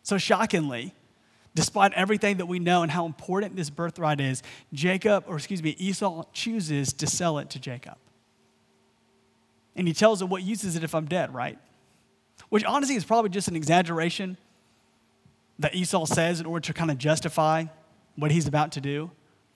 So, 0.03 0.17
shockingly, 0.17 0.93
despite 1.55 1.93
everything 1.93 2.37
that 2.37 2.45
we 2.45 2.59
know 2.59 2.83
and 2.83 2.91
how 2.91 3.05
important 3.05 3.55
this 3.55 3.69
birthright 3.69 4.21
is, 4.21 4.43
Jacob, 4.71 5.25
or 5.27 5.35
excuse 5.35 5.61
me, 5.61 5.75
Esau 5.77 6.23
chooses 6.31 6.93
to 6.93 7.07
sell 7.07 7.37
it 7.39 7.49
to 7.51 7.59
Jacob. 7.59 7.97
And 9.75 9.87
he 9.87 9.93
tells 9.93 10.19
her, 10.19 10.25
What 10.25 10.43
use 10.43 10.63
is 10.63 10.75
it 10.75 10.83
if 10.83 10.93
I'm 10.93 11.05
dead, 11.05 11.33
right? 11.33 11.57
Which 12.49 12.63
honestly 12.63 12.95
is 12.95 13.05
probably 13.05 13.29
just 13.29 13.47
an 13.47 13.55
exaggeration 13.55 14.37
that 15.59 15.75
Esau 15.75 16.05
says 16.05 16.39
in 16.39 16.45
order 16.45 16.65
to 16.67 16.73
kind 16.73 16.89
of 16.89 16.97
justify 16.97 17.65
what 18.15 18.31
he's 18.31 18.47
about 18.47 18.71
to 18.73 18.81
do. 18.81 19.11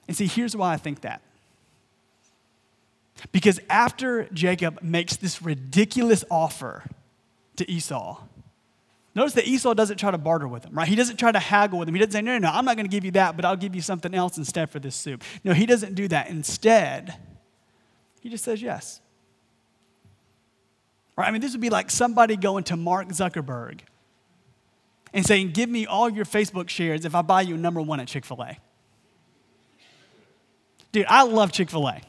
And 0.08 0.15
see, 0.15 0.27
here's 0.27 0.55
why 0.55 0.74
I 0.74 0.77
think 0.77 1.01
that. 1.01 1.22
Because 3.32 3.60
after 3.70 4.27
Jacob 4.34 4.82
makes 4.82 5.15
this 5.15 5.41
ridiculous 5.41 6.25
offer 6.29 6.84
to 7.55 7.72
Esau, 7.72 8.22
notice 9.15 9.34
that 9.34 9.48
Esau 9.48 9.74
doesn't 9.74 9.98
try 9.98 10.12
to 10.12 10.17
barter 10.17 10.48
with 10.48 10.65
him, 10.65 10.74
right? 10.74 10.88
He 10.88 10.96
doesn't 10.96 11.17
try 11.17 11.32
to 11.32 11.39
haggle 11.39 11.79
with 11.79 11.88
him. 11.88 11.96
He 11.96 12.00
doesn't 12.00 12.12
say, 12.12 12.22
no, 12.22 12.34
no, 12.34 12.50
no, 12.50 12.53
I'm 12.53 12.65
not 12.65 12.75
going 12.75 12.86
to 12.86 12.91
give 12.91 13.05
you 13.05 13.12
that, 13.12 13.36
but 13.36 13.46
I'll 13.46 13.55
give 13.55 13.75
you 13.75 13.82
something 13.82 14.13
else 14.13 14.38
instead 14.38 14.70
for 14.70 14.79
this 14.79 14.96
soup. 14.96 15.24
No, 15.43 15.53
he 15.53 15.65
doesn't 15.65 15.96
do 15.96 16.08
that. 16.10 16.29
Instead, 16.29 17.15
he 18.20 18.29
just 18.29 18.43
says 18.43 18.62
yes. 18.62 19.00
Right? 21.15 21.27
I 21.27 21.32
mean, 21.32 21.41
this 21.41 21.51
would 21.51 21.62
be 21.62 21.70
like 21.70 21.91
somebody 21.91 22.36
going 22.36 22.63
to 22.65 22.77
Mark 22.77 23.10
Zuckerberg 23.10 23.82
and 25.13 25.25
saying, 25.25 25.51
Give 25.51 25.70
me 25.70 25.86
all 25.86 26.10
your 26.10 26.25
Facebook 26.25 26.70
shares 26.70 27.05
if 27.05 27.13
I 27.13 27.22
buy 27.22 27.41
you 27.41 27.58
number 27.58 27.82
one 27.82 28.00
at 28.00 28.08
Chick 28.08 28.25
fil 28.25 28.41
A. 28.41 28.58
Dude, 30.91 31.05
I 31.08 31.24
love 31.24 31.51
Chick 31.51 31.70
fil 31.70 31.88
A. 31.88 32.01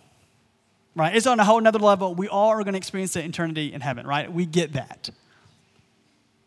Right? 0.97 1.15
It's 1.17 1.27
on 1.27 1.41
a 1.41 1.45
whole 1.45 1.61
nother 1.61 1.79
level. 1.79 2.15
We 2.15 2.29
all 2.29 2.51
are 2.51 2.63
going 2.63 2.75
to 2.75 2.79
experience 2.79 3.15
the 3.15 3.25
eternity 3.25 3.73
in 3.73 3.81
heaven, 3.81 4.07
right? 4.07 4.33
We 4.33 4.47
get 4.47 4.75
that. 4.75 5.11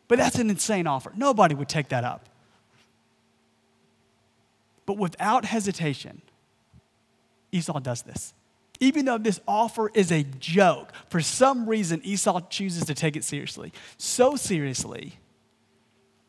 But 0.07 0.19
that's 0.19 0.39
an 0.39 0.49
insane 0.49 0.87
offer. 0.87 1.11
Nobody 1.15 1.53
would 1.53 1.67
take 1.67 1.89
that 1.89 2.05
up. 2.05 2.25
But 4.85 4.97
without 4.97 5.43
hesitation, 5.43 6.21
Esau 7.51 7.79
does 7.79 8.03
this. 8.03 8.33
Even 8.79 9.05
though 9.05 9.17
this 9.17 9.39
offer 9.47 9.89
is 9.93 10.11
a 10.11 10.23
joke, 10.23 10.91
for 11.09 11.21
some 11.21 11.67
reason 11.67 12.01
Esau 12.03 12.41
chooses 12.49 12.85
to 12.85 12.93
take 12.93 13.15
it 13.15 13.23
seriously. 13.23 13.73
So 13.97 14.35
seriously 14.35 15.19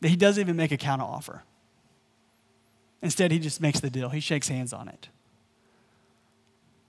that 0.01 0.09
he 0.09 0.15
doesn't 0.15 0.41
even 0.41 0.55
make 0.55 0.71
a 0.71 0.77
counteroffer. 0.77 1.41
Instead, 3.01 3.31
he 3.31 3.39
just 3.39 3.61
makes 3.61 3.79
the 3.79 3.89
deal, 3.89 4.09
he 4.09 4.19
shakes 4.19 4.47
hands 4.47 4.73
on 4.73 4.87
it. 4.87 5.09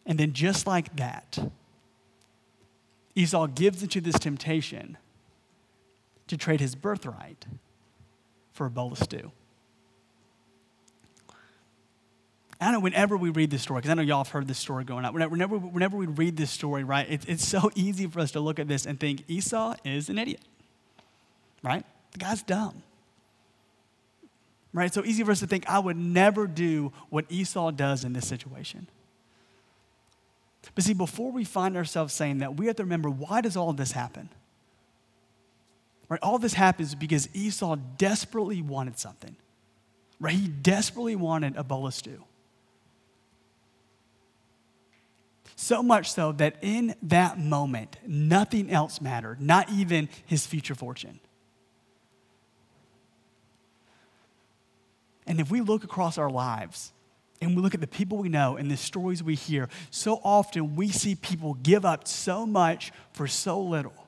And 0.06 0.18
then, 0.18 0.32
just 0.32 0.66
like 0.66 0.96
that, 0.96 1.38
Esau 3.14 3.46
gives 3.46 3.82
into 3.82 4.00
this 4.00 4.18
temptation 4.18 4.96
to 6.26 6.36
trade 6.36 6.60
his 6.60 6.74
birthright 6.74 7.46
for 8.52 8.66
a 8.66 8.70
bowl 8.70 8.92
of 8.92 8.98
stew. 8.98 9.30
I 12.60 12.72
know 12.72 12.80
whenever 12.80 13.16
we 13.16 13.30
read 13.30 13.50
this 13.50 13.62
story, 13.62 13.78
because 13.78 13.90
I 13.90 13.94
know 13.94 14.02
y'all 14.02 14.22
have 14.22 14.28
heard 14.28 14.46
this 14.46 14.58
story 14.58 14.84
going 14.84 15.06
up, 15.06 15.14
whenever, 15.14 15.30
whenever, 15.30 15.56
whenever 15.56 15.96
we 15.96 16.06
read 16.06 16.36
this 16.36 16.50
story, 16.50 16.84
right, 16.84 17.10
it, 17.10 17.26
it's 17.26 17.46
so 17.46 17.70
easy 17.74 18.06
for 18.06 18.20
us 18.20 18.32
to 18.32 18.40
look 18.40 18.58
at 18.58 18.68
this 18.68 18.84
and 18.84 19.00
think 19.00 19.24
Esau 19.28 19.74
is 19.84 20.10
an 20.10 20.18
idiot, 20.18 20.42
right? 21.62 21.84
The 22.12 22.18
guy's 22.18 22.42
dumb, 22.42 22.82
right? 24.74 24.92
So 24.92 25.02
easy 25.04 25.24
for 25.24 25.30
us 25.30 25.40
to 25.40 25.46
think 25.46 25.68
I 25.68 25.78
would 25.78 25.96
never 25.96 26.46
do 26.46 26.92
what 27.08 27.24
Esau 27.30 27.70
does 27.70 28.04
in 28.04 28.12
this 28.12 28.28
situation. 28.28 28.88
But 30.74 30.84
see, 30.84 30.92
before 30.92 31.32
we 31.32 31.44
find 31.44 31.76
ourselves 31.76 32.12
saying 32.12 32.38
that, 32.38 32.56
we 32.56 32.66
have 32.66 32.76
to 32.76 32.82
remember 32.82 33.08
why 33.08 33.40
does 33.40 33.56
all 33.56 33.72
this 33.72 33.92
happen? 33.92 34.28
Right? 36.10 36.20
All 36.22 36.38
this 36.38 36.54
happens 36.54 36.94
because 36.94 37.28
Esau 37.34 37.76
desperately 37.96 38.60
wanted 38.60 38.98
something. 38.98 39.36
Right? 40.20 40.34
He 40.34 40.48
desperately 40.48 41.16
wanted 41.16 41.56
a 41.56 41.64
bowl 41.64 41.86
of 41.86 41.94
stew. 41.94 42.24
So 45.62 45.82
much 45.82 46.10
so 46.10 46.32
that 46.32 46.56
in 46.62 46.94
that 47.02 47.38
moment, 47.38 47.98
nothing 48.06 48.70
else 48.70 48.98
mattered, 48.98 49.42
not 49.42 49.68
even 49.68 50.08
his 50.24 50.46
future 50.46 50.74
fortune. 50.74 51.20
And 55.26 55.38
if 55.38 55.50
we 55.50 55.60
look 55.60 55.84
across 55.84 56.16
our 56.16 56.30
lives 56.30 56.94
and 57.42 57.54
we 57.54 57.60
look 57.60 57.74
at 57.74 57.82
the 57.82 57.86
people 57.86 58.16
we 58.16 58.30
know 58.30 58.56
and 58.56 58.70
the 58.70 58.76
stories 58.78 59.22
we 59.22 59.34
hear, 59.34 59.68
so 59.90 60.18
often 60.24 60.76
we 60.76 60.88
see 60.88 61.14
people 61.14 61.52
give 61.62 61.84
up 61.84 62.08
so 62.08 62.46
much 62.46 62.90
for 63.12 63.26
so 63.28 63.60
little. 63.60 64.06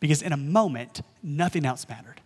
Because 0.00 0.22
in 0.22 0.32
a 0.32 0.38
moment, 0.38 1.02
nothing 1.22 1.66
else 1.66 1.86
mattered. 1.90 2.22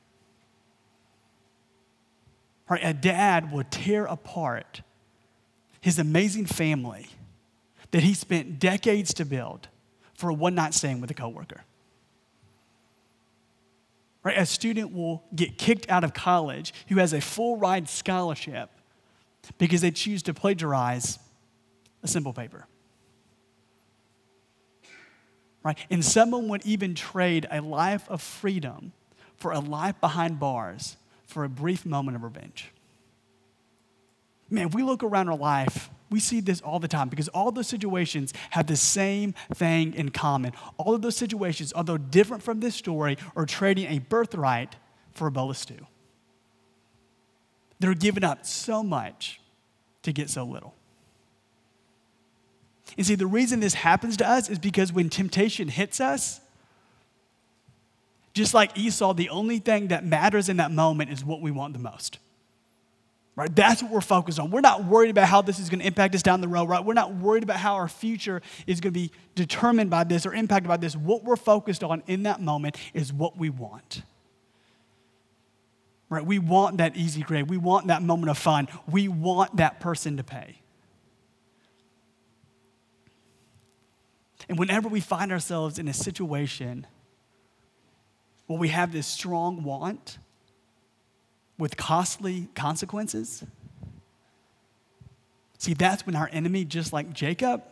Right? 2.68 2.84
A 2.84 2.94
dad 2.94 3.50
would 3.50 3.72
tear 3.72 4.04
apart 4.04 4.82
his 5.80 5.98
amazing 5.98 6.46
family 6.46 7.08
that 7.90 8.02
he 8.02 8.14
spent 8.14 8.58
decades 8.58 9.14
to 9.14 9.24
build 9.24 9.68
for 10.14 10.30
a 10.30 10.34
one 10.34 10.54
night 10.54 10.74
stand 10.74 11.00
with 11.00 11.10
a 11.10 11.14
coworker. 11.14 11.64
Right? 14.22 14.36
A 14.36 14.46
student 14.46 14.92
will 14.92 15.22
get 15.34 15.56
kicked 15.56 15.88
out 15.88 16.04
of 16.04 16.12
college 16.12 16.74
who 16.88 16.96
has 16.96 17.12
a 17.12 17.20
full 17.20 17.56
ride 17.56 17.88
scholarship 17.88 18.70
because 19.58 19.80
they 19.80 19.90
choose 19.90 20.22
to 20.24 20.34
plagiarize 20.34 21.18
a 22.02 22.08
simple 22.08 22.32
paper. 22.32 22.66
Right? 25.62 25.78
And 25.90 26.04
someone 26.04 26.48
would 26.48 26.64
even 26.64 26.94
trade 26.94 27.46
a 27.50 27.60
life 27.60 28.08
of 28.08 28.22
freedom 28.22 28.92
for 29.36 29.52
a 29.52 29.58
life 29.58 29.98
behind 30.00 30.38
bars 30.38 30.96
for 31.26 31.44
a 31.44 31.48
brief 31.48 31.86
moment 31.86 32.16
of 32.16 32.22
revenge. 32.22 32.70
Man, 34.50 34.66
if 34.66 34.74
we 34.74 34.82
look 34.82 35.02
around 35.02 35.28
our 35.28 35.36
life, 35.36 35.90
we 36.10 36.20
see 36.20 36.40
this 36.40 36.60
all 36.60 36.80
the 36.80 36.88
time 36.88 37.08
because 37.08 37.28
all 37.28 37.52
those 37.52 37.68
situations 37.68 38.34
have 38.50 38.66
the 38.66 38.76
same 38.76 39.34
thing 39.54 39.94
in 39.94 40.10
common. 40.10 40.52
All 40.76 40.94
of 40.94 41.02
those 41.02 41.16
situations, 41.16 41.72
although 41.74 41.96
different 41.96 42.42
from 42.42 42.60
this 42.60 42.74
story, 42.74 43.16
are 43.36 43.46
trading 43.46 43.86
a 43.86 44.00
birthright 44.00 44.76
for 45.12 45.28
a 45.28 45.30
bowl 45.30 45.50
of 45.50 45.56
stew. 45.56 45.86
They're 47.78 47.94
giving 47.94 48.24
up 48.24 48.44
so 48.44 48.82
much 48.82 49.40
to 50.02 50.12
get 50.12 50.30
so 50.30 50.44
little. 50.44 50.74
And 52.96 53.06
see, 53.06 53.14
the 53.14 53.26
reason 53.26 53.60
this 53.60 53.74
happens 53.74 54.16
to 54.18 54.28
us 54.28 54.48
is 54.50 54.58
because 54.58 54.92
when 54.92 55.08
temptation 55.10 55.68
hits 55.68 56.00
us, 56.00 56.40
just 58.34 58.54
like 58.54 58.76
Esau, 58.76 59.14
the 59.14 59.28
only 59.30 59.58
thing 59.58 59.88
that 59.88 60.04
matters 60.04 60.48
in 60.48 60.58
that 60.58 60.70
moment 60.70 61.10
is 61.10 61.24
what 61.24 61.40
we 61.40 61.50
want 61.50 61.72
the 61.72 61.78
most. 61.78 62.18
Right? 63.40 63.56
That's 63.56 63.82
what 63.82 63.90
we're 63.90 64.02
focused 64.02 64.38
on. 64.38 64.50
We're 64.50 64.60
not 64.60 64.84
worried 64.84 65.08
about 65.08 65.26
how 65.26 65.40
this 65.40 65.58
is 65.58 65.70
going 65.70 65.80
to 65.80 65.86
impact 65.86 66.14
us 66.14 66.22
down 66.22 66.42
the 66.42 66.48
road, 66.48 66.68
right? 66.68 66.84
We're 66.84 66.92
not 66.92 67.14
worried 67.14 67.42
about 67.42 67.56
how 67.56 67.76
our 67.76 67.88
future 67.88 68.42
is 68.66 68.82
going 68.82 68.92
to 68.92 69.00
be 69.00 69.10
determined 69.34 69.88
by 69.88 70.04
this 70.04 70.26
or 70.26 70.34
impacted 70.34 70.68
by 70.68 70.76
this. 70.76 70.94
What 70.94 71.24
we're 71.24 71.36
focused 71.36 71.82
on 71.82 72.02
in 72.06 72.24
that 72.24 72.42
moment 72.42 72.76
is 72.92 73.14
what 73.14 73.38
we 73.38 73.48
want. 73.48 74.02
Right? 76.10 76.22
We 76.22 76.38
want 76.38 76.76
that 76.76 76.98
easy 76.98 77.22
grade. 77.22 77.48
We 77.48 77.56
want 77.56 77.86
that 77.86 78.02
moment 78.02 78.28
of 78.28 78.36
fun. 78.36 78.68
We 78.86 79.08
want 79.08 79.56
that 79.56 79.80
person 79.80 80.18
to 80.18 80.22
pay. 80.22 80.60
And 84.50 84.58
whenever 84.58 84.86
we 84.86 85.00
find 85.00 85.32
ourselves 85.32 85.78
in 85.78 85.88
a 85.88 85.94
situation 85.94 86.86
where 88.48 88.58
we 88.58 88.68
have 88.68 88.92
this 88.92 89.06
strong 89.06 89.62
want, 89.62 90.18
with 91.60 91.76
costly 91.76 92.48
consequences? 92.54 93.44
See, 95.58 95.74
that's 95.74 96.06
when 96.06 96.16
our 96.16 96.28
enemy, 96.32 96.64
just 96.64 96.92
like 96.92 97.12
Jacob, 97.12 97.62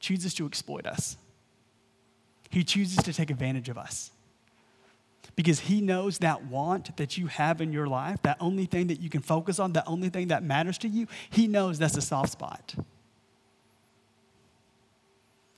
chooses 0.00 0.34
to 0.34 0.46
exploit 0.46 0.86
us. 0.86 1.16
He 2.50 2.64
chooses 2.64 2.98
to 2.98 3.12
take 3.12 3.30
advantage 3.30 3.68
of 3.68 3.78
us. 3.78 4.10
Because 5.36 5.60
he 5.60 5.80
knows 5.80 6.18
that 6.18 6.44
want 6.44 6.96
that 6.96 7.16
you 7.16 7.28
have 7.28 7.60
in 7.60 7.72
your 7.72 7.86
life, 7.86 8.20
that 8.22 8.36
only 8.40 8.66
thing 8.66 8.88
that 8.88 9.00
you 9.00 9.08
can 9.08 9.22
focus 9.22 9.58
on, 9.58 9.72
the 9.72 9.86
only 9.86 10.08
thing 10.08 10.28
that 10.28 10.42
matters 10.42 10.76
to 10.78 10.88
you, 10.88 11.06
he 11.30 11.46
knows 11.46 11.78
that's 11.78 11.96
a 11.96 12.02
soft 12.02 12.32
spot. 12.32 12.74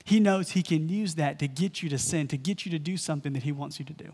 He 0.03 0.19
knows 0.19 0.51
he 0.51 0.63
can 0.63 0.87
use 0.87 1.15
that 1.15 1.37
to 1.39 1.47
get 1.47 1.83
you 1.83 1.89
to 1.89 1.97
sin, 1.97 2.27
to 2.29 2.37
get 2.37 2.65
you 2.65 2.71
to 2.71 2.79
do 2.79 2.95
something 2.95 3.33
that 3.33 3.43
he 3.43 3.51
wants 3.51 3.77
you 3.77 3.85
to 3.85 3.93
do. 3.93 4.13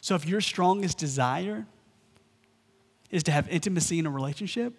So 0.00 0.14
if 0.14 0.26
your 0.26 0.40
strongest 0.40 0.98
desire 0.98 1.66
is 3.10 3.22
to 3.24 3.32
have 3.32 3.48
intimacy 3.48 3.98
in 3.98 4.06
a 4.06 4.10
relationship, 4.10 4.74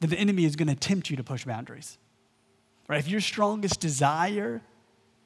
then 0.00 0.10
the 0.10 0.18
enemy 0.18 0.44
is 0.44 0.56
going 0.56 0.68
to 0.68 0.74
tempt 0.74 1.10
you 1.10 1.16
to 1.16 1.24
push 1.24 1.44
boundaries. 1.44 1.98
Right? 2.88 2.98
If 2.98 3.08
your 3.08 3.20
strongest 3.20 3.80
desire 3.80 4.60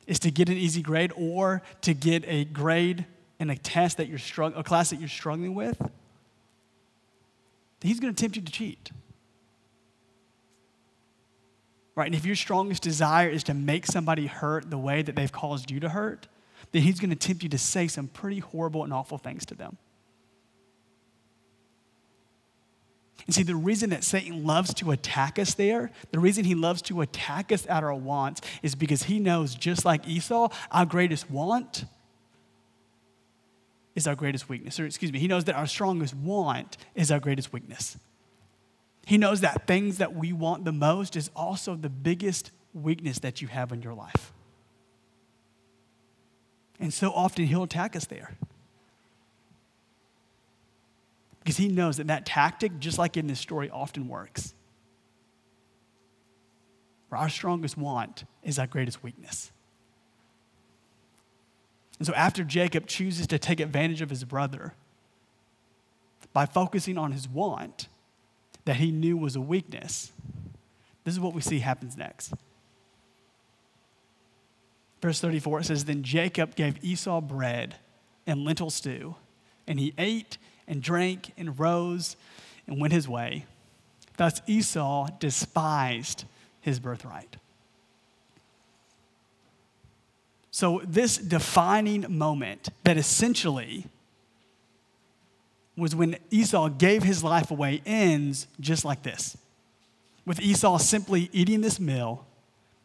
is 0.06 0.18
to 0.20 0.30
get 0.30 0.49
an 0.49 0.56
easy 0.56 0.82
grade 0.82 1.12
or 1.16 1.62
to 1.82 1.94
get 1.94 2.25
a 2.26 2.44
grade 2.44 3.06
in 3.40 3.50
a 3.50 3.56
test 3.56 3.97
that 3.97 4.08
you're 4.08 4.18
struggling, 4.18 4.61
a 4.61 4.64
class 4.64 4.90
that 4.90 5.00
you're 5.00 5.08
struggling 5.08 5.54
with, 5.54 5.80
he's 7.80 8.00
going 8.00 8.14
to 8.14 8.20
tempt 8.20 8.37
you 8.37 8.42
to 8.42 8.52
cheat. 8.52 8.90
Right? 11.94 12.06
And 12.06 12.14
if 12.14 12.25
your 12.25 12.37
strongest 12.37 12.82
desire 12.82 13.28
is 13.28 13.42
to 13.44 13.54
make 13.54 13.87
somebody 13.87 14.26
hurt 14.26 14.70
the 14.70 14.78
way 14.78 15.02
that 15.02 15.16
they've 15.16 15.32
caused 15.32 15.70
you 15.70 15.80
to 15.80 15.88
hurt, 15.88 16.28
then 16.73 16.83
he's 16.83 17.01
going 17.01 17.11
to 17.11 17.17
tempt 17.17 17.43
you 17.43 17.49
to 17.49 17.59
say 17.59 17.89
some 17.89 18.09
pretty 18.09 18.41
horrible 18.41 18.85
and 18.85 18.93
awful 18.93 19.19
things 19.19 19.47
to 19.47 19.55
them. 19.55 19.79
And 23.27 23.35
see, 23.35 23.43
the 23.43 23.57
reason 23.57 23.91
that 23.91 24.05
Satan 24.05 24.45
loves 24.47 24.73
to 24.75 24.91
attack 24.91 25.39
us 25.39 25.53
there, 25.53 25.91
the 26.13 26.19
reason 26.19 26.45
he 26.45 26.55
loves 26.55 26.81
to 26.83 27.03
attack 27.03 27.53
us 27.53 27.67
at 27.67 27.85
our 27.85 27.95
wants, 27.95 28.41
is 28.63 28.75
because 28.75 29.03
he 29.03 29.19
knows, 29.19 29.55
just 29.55 29.85
like 29.85 30.09
Esau, 30.09 30.49
our 30.71 30.87
greatest 30.87 31.31
want 31.31 31.85
is 33.95 34.07
our 34.07 34.15
greatest 34.15 34.49
weakness. 34.49 34.81
Or, 34.81 34.87
excuse 34.87 35.13
me, 35.13 35.19
he 35.19 35.29
knows 35.29 35.45
that 35.45 35.57
our 35.57 35.67
strongest 35.67 36.15
want 36.15 36.79
is 36.95 37.11
our 37.11 37.21
greatest 37.21 37.53
weakness. 37.53 37.99
He 39.05 39.19
knows 39.19 39.41
that 39.41 39.67
things 39.67 39.99
that 39.99 40.15
we 40.15 40.33
want 40.33 40.65
the 40.65 40.73
most 40.73 41.17
is 41.17 41.31
also 41.35 41.75
the 41.75 41.91
biggest 41.91 42.51
weakness 42.73 43.19
that 43.19 43.43
you 43.43 43.49
have 43.49 43.73
in 43.73 43.83
your 43.83 43.95
life. 43.95 44.33
And 46.80 46.92
so 46.92 47.11
often 47.11 47.47
he'll 47.47 47.64
attack 47.64 47.97
us 47.97 48.06
there. 48.06 48.37
Because 51.40 51.56
he 51.56 51.68
knows 51.68 51.97
that 51.97 52.08
that 52.08 52.26
tactic, 52.26 52.78
just 52.78 52.99
like 52.99 53.16
in 53.16 53.26
this 53.26 53.40
story, 53.40 53.70
often 53.70 54.08
works. 54.08 54.54
Our 57.11 57.28
strongest 57.28 57.76
want 57.76 58.25
is 58.42 58.58
our 58.58 58.66
greatest 58.66 59.02
weakness. 59.02 59.50
And 61.99 62.06
so 62.06 62.14
after 62.14 62.44
Jacob 62.44 62.87
chooses 62.87 63.26
to 63.28 63.38
take 63.38 63.61
advantage 63.61 64.02
of 64.02 64.11
his 64.11 64.25
brother 64.25 64.75
by 66.32 66.47
focusing 66.47 66.99
on 66.99 67.12
his 67.12 67.28
want 67.28 67.88
that 68.66 68.76
he 68.76 68.92
knew 68.92 69.16
was 69.16 69.35
a 69.35 69.40
weakness, 69.40 70.12
this 71.04 71.14
is 71.14 71.20
what 71.20 71.35
we 71.35 71.40
see 71.40 71.61
happens 71.61 71.97
next. 71.97 72.35
Verse 75.00 75.21
34 75.21 75.61
it 75.61 75.64
says, 75.64 75.85
Then 75.85 76.02
Jacob 76.02 76.55
gave 76.55 76.83
Esau 76.85 77.21
bread 77.21 77.76
and 78.26 78.45
lentil 78.45 78.71
stew, 78.71 79.17
and 79.67 79.78
he 79.78 79.95
ate 79.99 80.38
and 80.67 80.83
drank 80.83 81.33
and 81.37 81.59
rose 81.59 82.17
and 82.67 82.81
went 82.81 82.93
his 82.93 83.09
way. 83.09 83.47
Thus 84.17 84.40
Esau 84.47 85.09
despised 85.21 86.25
his 86.61 86.81
birthright. 86.81 87.37
So, 90.50 90.83
this 90.85 91.17
defining 91.17 92.05
moment 92.09 92.69
that 92.83 92.97
essentially 92.97 93.87
was 95.76 95.95
when 95.95 96.17
Esau 96.33 96.69
gave 96.69 97.05
his 97.05 97.23
life 97.23 97.52
away 97.52 97.81
ends 97.87 98.49
just 98.59 98.85
like 98.85 99.05
this 99.05 99.37
with 100.28 100.40
Esau 100.40 100.76
simply 100.76 101.31
eating 101.33 101.62
this 101.62 101.81
meal 101.81 102.26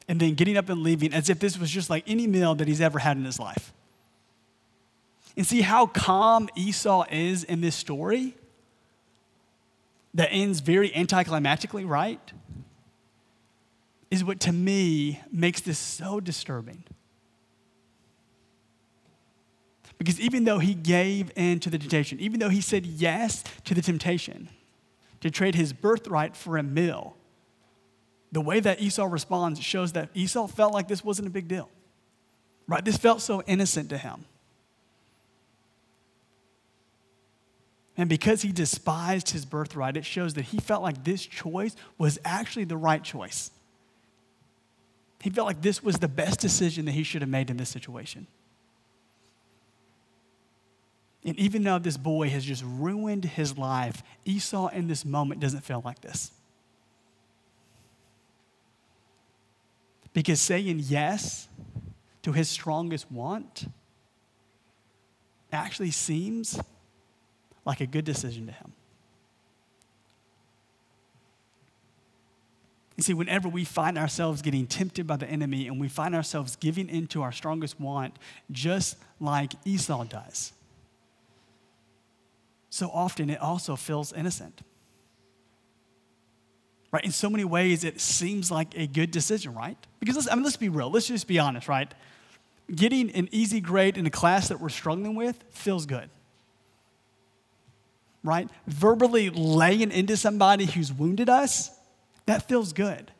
and 0.07 0.19
then 0.19 0.33
getting 0.33 0.57
up 0.57 0.69
and 0.69 0.81
leaving 0.81 1.13
as 1.13 1.29
if 1.29 1.39
this 1.39 1.57
was 1.57 1.69
just 1.69 1.89
like 1.89 2.03
any 2.07 2.27
meal 2.27 2.55
that 2.55 2.67
he's 2.67 2.81
ever 2.81 2.99
had 2.99 3.17
in 3.17 3.25
his 3.25 3.39
life. 3.39 3.73
And 5.35 5.45
see 5.45 5.61
how 5.61 5.87
calm 5.87 6.49
Esau 6.55 7.05
is 7.09 7.43
in 7.43 7.61
this 7.61 7.75
story 7.75 8.35
that 10.13 10.29
ends 10.31 10.59
very 10.59 10.89
anticlimactically, 10.91 11.87
right? 11.87 12.31
Is 14.11 14.23
what 14.23 14.39
to 14.41 14.51
me 14.51 15.21
makes 15.31 15.61
this 15.61 15.79
so 15.79 16.19
disturbing. 16.19 16.83
Because 19.97 20.19
even 20.19 20.43
though 20.43 20.59
he 20.59 20.73
gave 20.73 21.31
in 21.35 21.59
to 21.61 21.69
the 21.69 21.77
temptation, 21.77 22.19
even 22.19 22.39
though 22.39 22.49
he 22.49 22.61
said 22.61 22.85
yes 22.85 23.43
to 23.63 23.73
the 23.73 23.81
temptation 23.81 24.49
to 25.21 25.31
trade 25.31 25.55
his 25.55 25.71
birthright 25.71 26.35
for 26.35 26.57
a 26.57 26.63
meal, 26.63 27.15
the 28.33 28.41
way 28.41 28.59
that 28.59 28.81
Esau 28.81 29.05
responds 29.05 29.61
shows 29.61 29.91
that 29.91 30.09
Esau 30.15 30.47
felt 30.47 30.73
like 30.73 30.87
this 30.87 31.05
wasn't 31.05 31.27
a 31.27 31.31
big 31.31 31.47
deal. 31.47 31.69
Right? 32.67 32.83
This 32.83 32.97
felt 32.97 33.21
so 33.21 33.43
innocent 33.43 33.89
to 33.89 33.97
him. 33.97 34.25
And 37.95 38.09
because 38.09 38.41
he 38.41 38.51
despised 38.51 39.29
his 39.29 39.45
birthright, 39.45 39.95
it 39.97 40.03
shows 40.03 40.33
that 40.33 40.45
he 40.45 40.57
felt 40.57 40.81
like 40.81 41.03
this 41.03 41.23
choice 41.23 41.75
was 41.99 42.17
actually 42.25 42.63
the 42.63 42.75
right 42.75 43.03
choice. 43.03 43.51
He 45.21 45.29
felt 45.29 45.45
like 45.45 45.61
this 45.61 45.83
was 45.83 45.97
the 45.97 46.07
best 46.07 46.39
decision 46.39 46.85
that 46.85 46.93
he 46.93 47.03
should 47.03 47.21
have 47.21 47.29
made 47.29 47.51
in 47.51 47.57
this 47.57 47.69
situation. 47.69 48.25
And 51.23 51.37
even 51.37 51.63
though 51.63 51.77
this 51.77 51.97
boy 51.97 52.29
has 52.29 52.43
just 52.43 52.63
ruined 52.65 53.25
his 53.25 53.59
life, 53.59 54.01
Esau 54.25 54.69
in 54.69 54.87
this 54.87 55.05
moment 55.05 55.39
doesn't 55.39 55.63
feel 55.63 55.83
like 55.85 56.01
this. 56.01 56.31
Because 60.13 60.39
saying 60.39 60.81
yes 60.85 61.47
to 62.21 62.31
his 62.31 62.49
strongest 62.49 63.11
want 63.11 63.67
actually 65.51 65.91
seems 65.91 66.59
like 67.65 67.81
a 67.81 67.85
good 67.85 68.05
decision 68.05 68.47
to 68.47 68.51
him. 68.51 68.73
You 72.95 73.03
see, 73.03 73.13
whenever 73.13 73.49
we 73.49 73.65
find 73.65 73.97
ourselves 73.97 74.41
getting 74.41 74.67
tempted 74.67 75.07
by 75.07 75.17
the 75.17 75.27
enemy 75.27 75.67
and 75.67 75.79
we 75.79 75.87
find 75.87 76.13
ourselves 76.13 76.55
giving 76.55 76.89
into 76.89 77.23
our 77.23 77.31
strongest 77.31 77.79
want, 77.79 78.15
just 78.51 78.97
like 79.19 79.53
Esau 79.65 80.03
does, 80.03 80.53
so 82.69 82.89
often 82.93 83.29
it 83.29 83.39
also 83.39 83.75
feels 83.75 84.13
innocent. 84.13 84.61
Right? 86.93 87.03
In 87.03 87.11
so 87.11 87.29
many 87.29 87.43
ways, 87.43 87.83
it 87.83 87.99
seems 87.99 88.49
like 88.49 88.77
a 88.77 88.87
good 88.87 89.11
decision, 89.11 89.53
right? 89.53 89.77
Because 89.99 90.15
let's, 90.15 90.31
I 90.31 90.35
mean, 90.35 90.43
let's 90.43 90.55
be 90.55 90.69
real. 90.69 90.89
Let's 90.89 91.07
just 91.07 91.27
be 91.27 91.39
honest, 91.39 91.67
right? 91.67 91.93
Getting 92.73 93.11
an 93.11 93.27
easy 93.31 93.59
grade 93.59 93.97
in 93.97 94.05
a 94.05 94.11
class 94.11 94.47
that 94.47 94.61
we're 94.61 94.69
struggling 94.69 95.15
with 95.15 95.43
feels 95.49 95.85
good 95.85 96.09
right? 98.23 98.49
Verbally 98.67 99.29
laying 99.29 99.91
into 99.91 100.15
somebody 100.17 100.65
who's 100.65 100.91
wounded 100.91 101.29
us, 101.29 101.71
that 102.25 102.47
feels 102.47 102.73
good. 102.73 103.11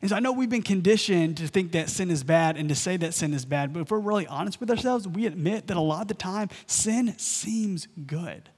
And 0.00 0.10
so 0.10 0.16
I 0.16 0.20
know 0.20 0.32
we've 0.32 0.50
been 0.50 0.62
conditioned 0.62 1.38
to 1.38 1.48
think 1.48 1.72
that 1.72 1.88
sin 1.88 2.10
is 2.10 2.22
bad 2.22 2.56
and 2.56 2.68
to 2.68 2.74
say 2.74 2.96
that 2.98 3.14
sin 3.14 3.34
is 3.34 3.44
bad, 3.44 3.72
but 3.72 3.80
if 3.80 3.90
we're 3.90 3.98
really 3.98 4.26
honest 4.26 4.60
with 4.60 4.70
ourselves, 4.70 5.06
we 5.06 5.26
admit 5.26 5.66
that 5.66 5.76
a 5.76 5.80
lot 5.80 6.02
of 6.02 6.08
the 6.08 6.14
time 6.14 6.48
sin 6.66 7.14
seems 7.18 7.88
good. 8.06 8.48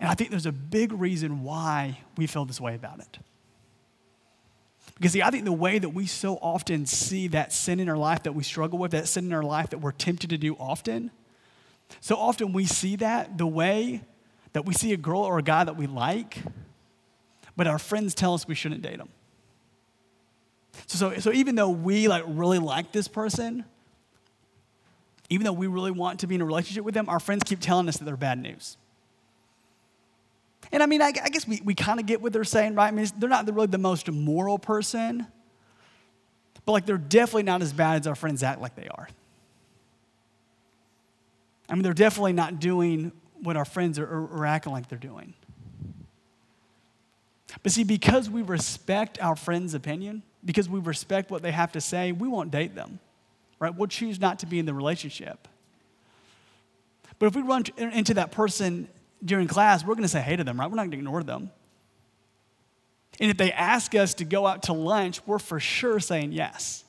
And 0.00 0.08
I 0.08 0.14
think 0.14 0.30
there's 0.30 0.46
a 0.46 0.52
big 0.52 0.92
reason 0.92 1.42
why 1.42 2.00
we 2.16 2.26
feel 2.26 2.44
this 2.44 2.60
way 2.60 2.74
about 2.74 3.00
it. 3.00 3.18
Because, 4.94 5.12
see, 5.12 5.22
I 5.22 5.30
think 5.30 5.44
the 5.44 5.52
way 5.52 5.78
that 5.78 5.90
we 5.90 6.06
so 6.06 6.36
often 6.36 6.86
see 6.86 7.28
that 7.28 7.52
sin 7.52 7.78
in 7.78 7.88
our 7.88 7.96
life 7.96 8.24
that 8.24 8.34
we 8.34 8.42
struggle 8.42 8.78
with, 8.78 8.92
that 8.92 9.06
sin 9.06 9.26
in 9.26 9.32
our 9.32 9.42
life 9.42 9.70
that 9.70 9.78
we're 9.78 9.92
tempted 9.92 10.30
to 10.30 10.38
do 10.38 10.56
often, 10.56 11.10
so 12.00 12.16
often 12.16 12.52
we 12.52 12.66
see 12.66 12.96
that 12.96 13.38
the 13.38 13.46
way 13.46 14.02
that 14.52 14.66
we 14.66 14.74
see 14.74 14.92
a 14.92 14.96
girl 14.96 15.20
or 15.20 15.38
a 15.38 15.42
guy 15.42 15.64
that 15.64 15.76
we 15.76 15.86
like, 15.86 16.38
but 17.56 17.66
our 17.66 17.78
friends 17.78 18.14
tell 18.14 18.34
us 18.34 18.46
we 18.46 18.54
shouldn't 18.54 18.82
date 18.82 18.98
them. 18.98 19.08
So, 20.86 21.12
so, 21.12 21.20
so 21.20 21.32
even 21.32 21.54
though 21.54 21.70
we 21.70 22.08
like 22.08 22.24
really 22.26 22.58
like 22.58 22.92
this 22.92 23.08
person, 23.08 23.64
even 25.30 25.44
though 25.44 25.52
we 25.52 25.66
really 25.66 25.90
want 25.90 26.20
to 26.20 26.26
be 26.26 26.34
in 26.34 26.40
a 26.40 26.44
relationship 26.44 26.84
with 26.84 26.94
them, 26.94 27.08
our 27.08 27.20
friends 27.20 27.42
keep 27.44 27.60
telling 27.60 27.88
us 27.88 27.98
that 27.98 28.04
they're 28.04 28.16
bad 28.16 28.40
news. 28.40 28.76
And 30.72 30.82
I 30.82 30.86
mean, 30.86 31.00
I, 31.00 31.12
I 31.22 31.28
guess 31.30 31.46
we, 31.46 31.60
we 31.64 31.74
kind 31.74 31.98
of 31.98 32.06
get 32.06 32.20
what 32.20 32.32
they're 32.32 32.44
saying, 32.44 32.74
right? 32.74 32.88
I 32.88 32.90
mean, 32.90 33.06
they're 33.16 33.28
not 33.28 33.46
really 33.52 33.66
the 33.66 33.78
most 33.78 34.10
moral 34.10 34.58
person, 34.58 35.26
but 36.64 36.72
like 36.72 36.86
they're 36.86 36.98
definitely 36.98 37.44
not 37.44 37.62
as 37.62 37.72
bad 37.72 38.00
as 38.00 38.06
our 38.06 38.14
friends 38.14 38.42
act 38.42 38.60
like 38.60 38.74
they 38.74 38.88
are. 38.88 39.08
I 41.68 41.74
mean, 41.74 41.82
they're 41.82 41.94
definitely 41.94 42.32
not 42.32 42.60
doing 42.60 43.12
what 43.42 43.56
our 43.56 43.64
friends 43.64 43.98
are, 43.98 44.06
are, 44.06 44.38
are 44.38 44.46
acting 44.46 44.72
like 44.72 44.88
they're 44.88 44.98
doing. 44.98 45.34
But 47.62 47.72
see, 47.72 47.84
because 47.84 48.28
we 48.28 48.42
respect 48.42 49.18
our 49.20 49.36
friends' 49.36 49.74
opinion, 49.74 50.22
because 50.44 50.68
we 50.68 50.80
respect 50.80 51.30
what 51.30 51.42
they 51.42 51.52
have 51.52 51.72
to 51.72 51.80
say, 51.80 52.12
we 52.12 52.28
won't 52.28 52.50
date 52.50 52.74
them, 52.74 53.00
right? 53.58 53.74
We'll 53.74 53.88
choose 53.88 54.20
not 54.20 54.40
to 54.40 54.46
be 54.46 54.58
in 54.58 54.66
the 54.66 54.74
relationship. 54.74 55.48
But 57.18 57.26
if 57.26 57.36
we 57.36 57.42
run 57.42 57.64
into 57.76 58.14
that 58.14 58.30
person 58.30 58.88
during 59.24 59.48
class, 59.48 59.84
we're 59.84 59.94
going 59.94 60.02
to 60.02 60.08
say 60.08 60.20
hey 60.20 60.36
to 60.36 60.44
them, 60.44 60.58
right? 60.58 60.70
We're 60.70 60.76
not 60.76 60.82
going 60.82 60.92
to 60.92 60.96
ignore 60.98 61.22
them. 61.22 61.50
And 63.20 63.30
if 63.30 63.36
they 63.36 63.52
ask 63.52 63.94
us 63.94 64.14
to 64.14 64.24
go 64.24 64.46
out 64.46 64.64
to 64.64 64.72
lunch, 64.72 65.20
we're 65.26 65.38
for 65.38 65.58
sure 65.58 65.98
saying 65.98 66.32
yes. 66.32 66.84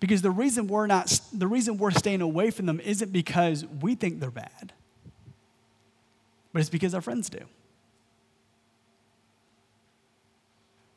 Because 0.00 0.22
the 0.22 0.30
reason 0.30 0.66
we're 0.66 0.86
not 0.86 1.20
the 1.32 1.46
reason 1.46 1.78
we're 1.78 1.90
staying 1.90 2.20
away 2.20 2.50
from 2.50 2.66
them 2.66 2.80
isn't 2.80 3.12
because 3.12 3.64
we 3.80 3.94
think 3.94 4.20
they're 4.20 4.30
bad. 4.30 4.72
But 6.52 6.60
it's 6.60 6.70
because 6.70 6.94
our 6.94 7.00
friends 7.00 7.28
do. 7.28 7.40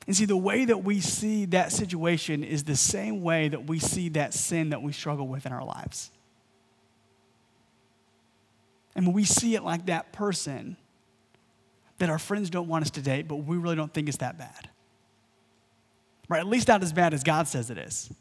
And 0.06 0.16
see, 0.16 0.26
the 0.26 0.38
way 0.38 0.64
that 0.66 0.84
we 0.84 1.02
see 1.02 1.46
that 1.46 1.72
situation 1.74 2.44
is 2.44 2.64
the 2.64 2.76
same 2.78 3.22
way 3.22 3.50
that 3.50 3.68
we 3.68 3.80
see 3.80 4.10
that 4.10 4.34
sin 4.34 4.70
that 4.70 4.82
we 4.82 4.94
struggle 4.94 5.28
with 5.28 5.46
in 5.46 5.52
our 5.52 5.66
lives. 5.66 6.12
And 8.98 9.06
when 9.06 9.14
we 9.14 9.24
see 9.24 9.56
it 9.56 9.64
like 9.64 9.86
that 9.86 10.12
person 10.12 10.76
that 12.00 12.10
our 12.10 12.20
friends 12.20 12.50
don't 12.50 12.68
want 12.68 12.84
us 12.84 12.92
to 12.92 13.02
date, 13.02 13.28
but 13.28 13.38
we 13.38 13.56
really 13.56 13.76
don't 13.76 13.94
think 13.94 14.10
it's 14.10 14.18
that 14.18 14.38
bad. 14.38 14.70
Right? 16.28 16.40
At 16.40 16.48
least 16.48 16.68
not 16.68 16.82
as 16.82 16.92
bad 16.92 17.14
as 17.14 17.24
God 17.24 17.48
says 17.48 17.70
it 17.70 17.78
is. 17.78 18.12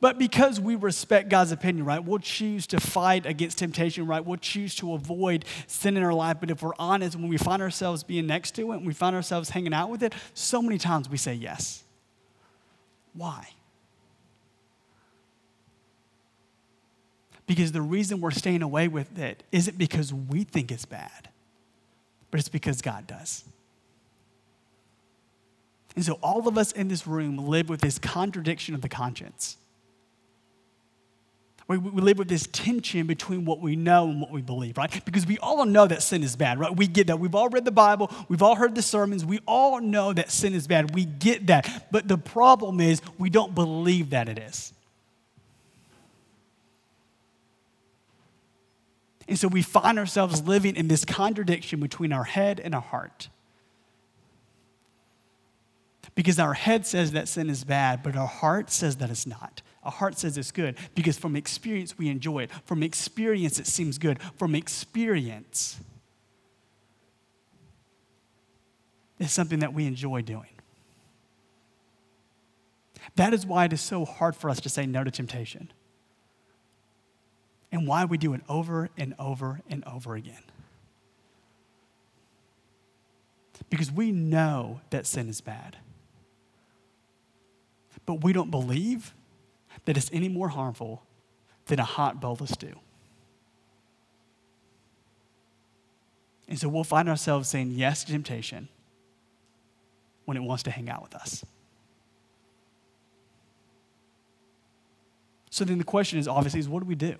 But 0.00 0.16
because 0.16 0.58
we 0.58 0.76
respect 0.76 1.28
God's 1.28 1.52
opinion, 1.52 1.84
right, 1.84 2.02
we'll 2.02 2.20
choose 2.20 2.66
to 2.68 2.80
fight 2.80 3.26
against 3.26 3.58
temptation, 3.58 4.06
right? 4.06 4.24
We'll 4.24 4.38
choose 4.38 4.74
to 4.76 4.94
avoid 4.94 5.44
sin 5.66 5.96
in 5.96 6.02
our 6.02 6.14
life. 6.14 6.38
But 6.40 6.50
if 6.50 6.62
we're 6.62 6.72
honest, 6.78 7.16
when 7.16 7.28
we 7.28 7.36
find 7.36 7.60
ourselves 7.60 8.02
being 8.02 8.26
next 8.26 8.52
to 8.52 8.72
it, 8.72 8.76
and 8.76 8.86
we 8.86 8.94
find 8.94 9.14
ourselves 9.14 9.50
hanging 9.50 9.74
out 9.74 9.90
with 9.90 10.02
it, 10.02 10.14
so 10.32 10.62
many 10.62 10.78
times 10.78 11.10
we 11.10 11.18
say 11.18 11.34
yes. 11.34 11.84
Why? 13.12 13.48
Because 17.50 17.72
the 17.72 17.82
reason 17.82 18.20
we're 18.20 18.30
staying 18.30 18.62
away 18.62 18.86
with 18.86 19.18
it 19.18 19.42
isn't 19.50 19.76
because 19.76 20.14
we 20.14 20.44
think 20.44 20.70
it's 20.70 20.84
bad, 20.84 21.30
but 22.30 22.38
it's 22.38 22.48
because 22.48 22.80
God 22.80 23.08
does. 23.08 23.42
And 25.96 26.04
so 26.04 26.12
all 26.22 26.46
of 26.46 26.56
us 26.56 26.70
in 26.70 26.86
this 26.86 27.08
room 27.08 27.36
live 27.38 27.68
with 27.68 27.80
this 27.80 27.98
contradiction 27.98 28.76
of 28.76 28.82
the 28.82 28.88
conscience. 28.88 29.56
We, 31.66 31.78
we 31.78 32.00
live 32.00 32.18
with 32.18 32.28
this 32.28 32.46
tension 32.52 33.08
between 33.08 33.44
what 33.44 33.60
we 33.60 33.74
know 33.74 34.08
and 34.08 34.20
what 34.20 34.30
we 34.30 34.42
believe, 34.42 34.78
right? 34.78 35.04
Because 35.04 35.26
we 35.26 35.36
all 35.38 35.66
know 35.66 35.88
that 35.88 36.04
sin 36.04 36.22
is 36.22 36.36
bad, 36.36 36.60
right? 36.60 36.76
We 36.76 36.86
get 36.86 37.08
that. 37.08 37.18
We've 37.18 37.34
all 37.34 37.48
read 37.48 37.64
the 37.64 37.72
Bible, 37.72 38.12
we've 38.28 38.42
all 38.42 38.54
heard 38.54 38.76
the 38.76 38.82
sermons, 38.82 39.24
we 39.24 39.40
all 39.44 39.80
know 39.80 40.12
that 40.12 40.30
sin 40.30 40.54
is 40.54 40.68
bad. 40.68 40.94
We 40.94 41.04
get 41.04 41.48
that. 41.48 41.88
But 41.90 42.06
the 42.06 42.16
problem 42.16 42.78
is 42.78 43.02
we 43.18 43.28
don't 43.28 43.56
believe 43.56 44.10
that 44.10 44.28
it 44.28 44.38
is. 44.38 44.72
And 49.30 49.38
so 49.38 49.46
we 49.46 49.62
find 49.62 49.96
ourselves 49.96 50.42
living 50.42 50.74
in 50.74 50.88
this 50.88 51.04
contradiction 51.04 51.78
between 51.78 52.12
our 52.12 52.24
head 52.24 52.58
and 52.58 52.74
our 52.74 52.80
heart. 52.80 53.28
Because 56.16 56.40
our 56.40 56.52
head 56.52 56.84
says 56.84 57.12
that 57.12 57.28
sin 57.28 57.48
is 57.48 57.62
bad, 57.62 58.02
but 58.02 58.16
our 58.16 58.26
heart 58.26 58.72
says 58.72 58.96
that 58.96 59.08
it's 59.08 59.28
not. 59.28 59.62
Our 59.84 59.92
heart 59.92 60.18
says 60.18 60.36
it's 60.36 60.50
good 60.50 60.76
because 60.96 61.16
from 61.16 61.36
experience 61.36 61.96
we 61.96 62.08
enjoy 62.08 62.42
it. 62.42 62.50
From 62.64 62.82
experience 62.82 63.60
it 63.60 63.68
seems 63.68 63.98
good. 63.98 64.20
From 64.36 64.56
experience 64.56 65.78
it's 69.20 69.32
something 69.32 69.60
that 69.60 69.72
we 69.72 69.86
enjoy 69.86 70.22
doing. 70.22 70.50
That 73.14 73.32
is 73.32 73.46
why 73.46 73.66
it 73.66 73.72
is 73.72 73.80
so 73.80 74.04
hard 74.04 74.34
for 74.34 74.50
us 74.50 74.60
to 74.62 74.68
say 74.68 74.86
no 74.86 75.04
to 75.04 75.10
temptation. 75.12 75.72
And 77.80 77.88
why 77.88 78.04
we 78.04 78.18
do 78.18 78.34
it 78.34 78.42
over 78.46 78.90
and 78.98 79.14
over 79.18 79.62
and 79.66 79.82
over 79.86 80.14
again. 80.14 80.42
Because 83.70 83.90
we 83.90 84.12
know 84.12 84.82
that 84.90 85.06
sin 85.06 85.30
is 85.30 85.40
bad. 85.40 85.78
But 88.04 88.22
we 88.22 88.34
don't 88.34 88.50
believe 88.50 89.14
that 89.86 89.96
it's 89.96 90.10
any 90.12 90.28
more 90.28 90.50
harmful 90.50 91.04
than 91.68 91.78
a 91.78 91.84
hot 91.84 92.20
bowl 92.20 92.36
of 92.38 92.50
stew. 92.50 92.78
And 96.48 96.58
so 96.58 96.68
we'll 96.68 96.84
find 96.84 97.08
ourselves 97.08 97.48
saying 97.48 97.70
yes 97.70 98.04
to 98.04 98.12
temptation 98.12 98.68
when 100.26 100.36
it 100.36 100.42
wants 100.42 100.64
to 100.64 100.70
hang 100.70 100.90
out 100.90 101.00
with 101.00 101.14
us. 101.14 101.46
So 105.48 105.64
then 105.64 105.78
the 105.78 105.84
question 105.84 106.18
is 106.18 106.28
obviously 106.28 106.60
is 106.60 106.68
what 106.68 106.80
do 106.80 106.86
we 106.86 106.94
do? 106.94 107.16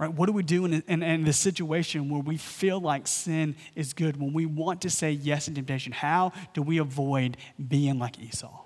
Right? 0.00 0.10
What 0.10 0.28
do 0.28 0.32
we 0.32 0.42
do 0.42 0.64
in, 0.64 0.82
in, 0.88 1.02
in 1.02 1.24
this 1.24 1.36
situation 1.36 2.08
where 2.08 2.22
we 2.22 2.38
feel 2.38 2.80
like 2.80 3.06
sin 3.06 3.54
is 3.76 3.92
good, 3.92 4.18
when 4.18 4.32
we 4.32 4.46
want 4.46 4.80
to 4.80 4.88
say 4.88 5.10
yes 5.10 5.44
to 5.44 5.52
temptation? 5.52 5.92
How 5.92 6.32
do 6.54 6.62
we 6.62 6.78
avoid 6.78 7.36
being 7.68 7.98
like 7.98 8.18
Esau? 8.18 8.64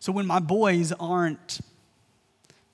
So 0.00 0.12
when 0.12 0.26
my 0.26 0.38
boys 0.38 0.92
aren't 0.92 1.60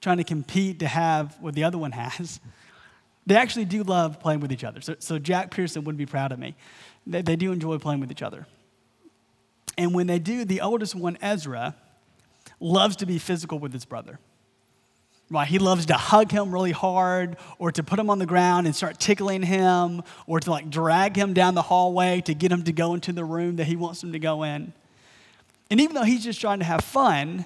trying 0.00 0.18
to 0.18 0.24
compete 0.24 0.78
to 0.78 0.86
have 0.86 1.36
what 1.40 1.56
the 1.56 1.64
other 1.64 1.76
one 1.76 1.90
has, 1.90 2.38
they 3.26 3.34
actually 3.34 3.64
do 3.64 3.82
love 3.82 4.20
playing 4.20 4.38
with 4.38 4.52
each 4.52 4.62
other. 4.62 4.80
So, 4.80 4.94
so 5.00 5.18
Jack 5.18 5.50
Pearson 5.50 5.82
wouldn't 5.82 5.98
be 5.98 6.06
proud 6.06 6.30
of 6.30 6.38
me. 6.38 6.54
They, 7.04 7.22
they 7.22 7.34
do 7.34 7.50
enjoy 7.50 7.78
playing 7.78 7.98
with 7.98 8.12
each 8.12 8.22
other. 8.22 8.46
And 9.76 9.92
when 9.92 10.06
they 10.06 10.20
do, 10.20 10.44
the 10.44 10.60
oldest 10.60 10.94
one, 10.94 11.18
Ezra, 11.20 11.74
loves 12.60 12.94
to 12.94 13.06
be 13.06 13.18
physical 13.18 13.58
with 13.58 13.72
his 13.72 13.84
brother. 13.84 14.20
Right? 15.30 15.46
He 15.46 15.58
loves 15.58 15.86
to 15.86 15.94
hug 15.94 16.30
him 16.30 16.52
really 16.52 16.72
hard 16.72 17.36
or 17.58 17.70
to 17.72 17.82
put 17.82 17.98
him 17.98 18.08
on 18.08 18.18
the 18.18 18.26
ground 18.26 18.66
and 18.66 18.74
start 18.74 18.98
tickling 18.98 19.42
him 19.42 20.02
or 20.26 20.40
to 20.40 20.50
like 20.50 20.70
drag 20.70 21.16
him 21.16 21.34
down 21.34 21.54
the 21.54 21.62
hallway 21.62 22.22
to 22.22 22.34
get 22.34 22.50
him 22.50 22.62
to 22.64 22.72
go 22.72 22.94
into 22.94 23.12
the 23.12 23.24
room 23.24 23.56
that 23.56 23.66
he 23.66 23.76
wants 23.76 24.02
him 24.02 24.12
to 24.12 24.18
go 24.18 24.42
in. 24.42 24.72
And 25.70 25.80
even 25.80 25.94
though 25.94 26.02
he's 26.02 26.24
just 26.24 26.40
trying 26.40 26.60
to 26.60 26.64
have 26.64 26.82
fun, 26.82 27.44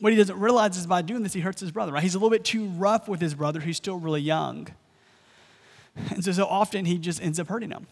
what 0.00 0.12
he 0.12 0.18
doesn't 0.18 0.38
realize 0.38 0.76
is 0.76 0.86
by 0.86 1.02
doing 1.02 1.22
this, 1.22 1.32
he 1.32 1.40
hurts 1.40 1.60
his 1.60 1.70
brother, 1.70 1.92
right? 1.92 2.02
He's 2.02 2.14
a 2.14 2.18
little 2.18 2.30
bit 2.30 2.44
too 2.44 2.66
rough 2.70 3.08
with 3.08 3.20
his 3.20 3.34
brother 3.34 3.60
who's 3.60 3.76
still 3.76 3.98
really 3.98 4.20
young. 4.20 4.68
And 6.10 6.24
so, 6.24 6.32
so 6.32 6.44
often 6.44 6.84
he 6.84 6.98
just 6.98 7.22
ends 7.22 7.40
up 7.40 7.48
hurting 7.48 7.70
him. 7.70 7.86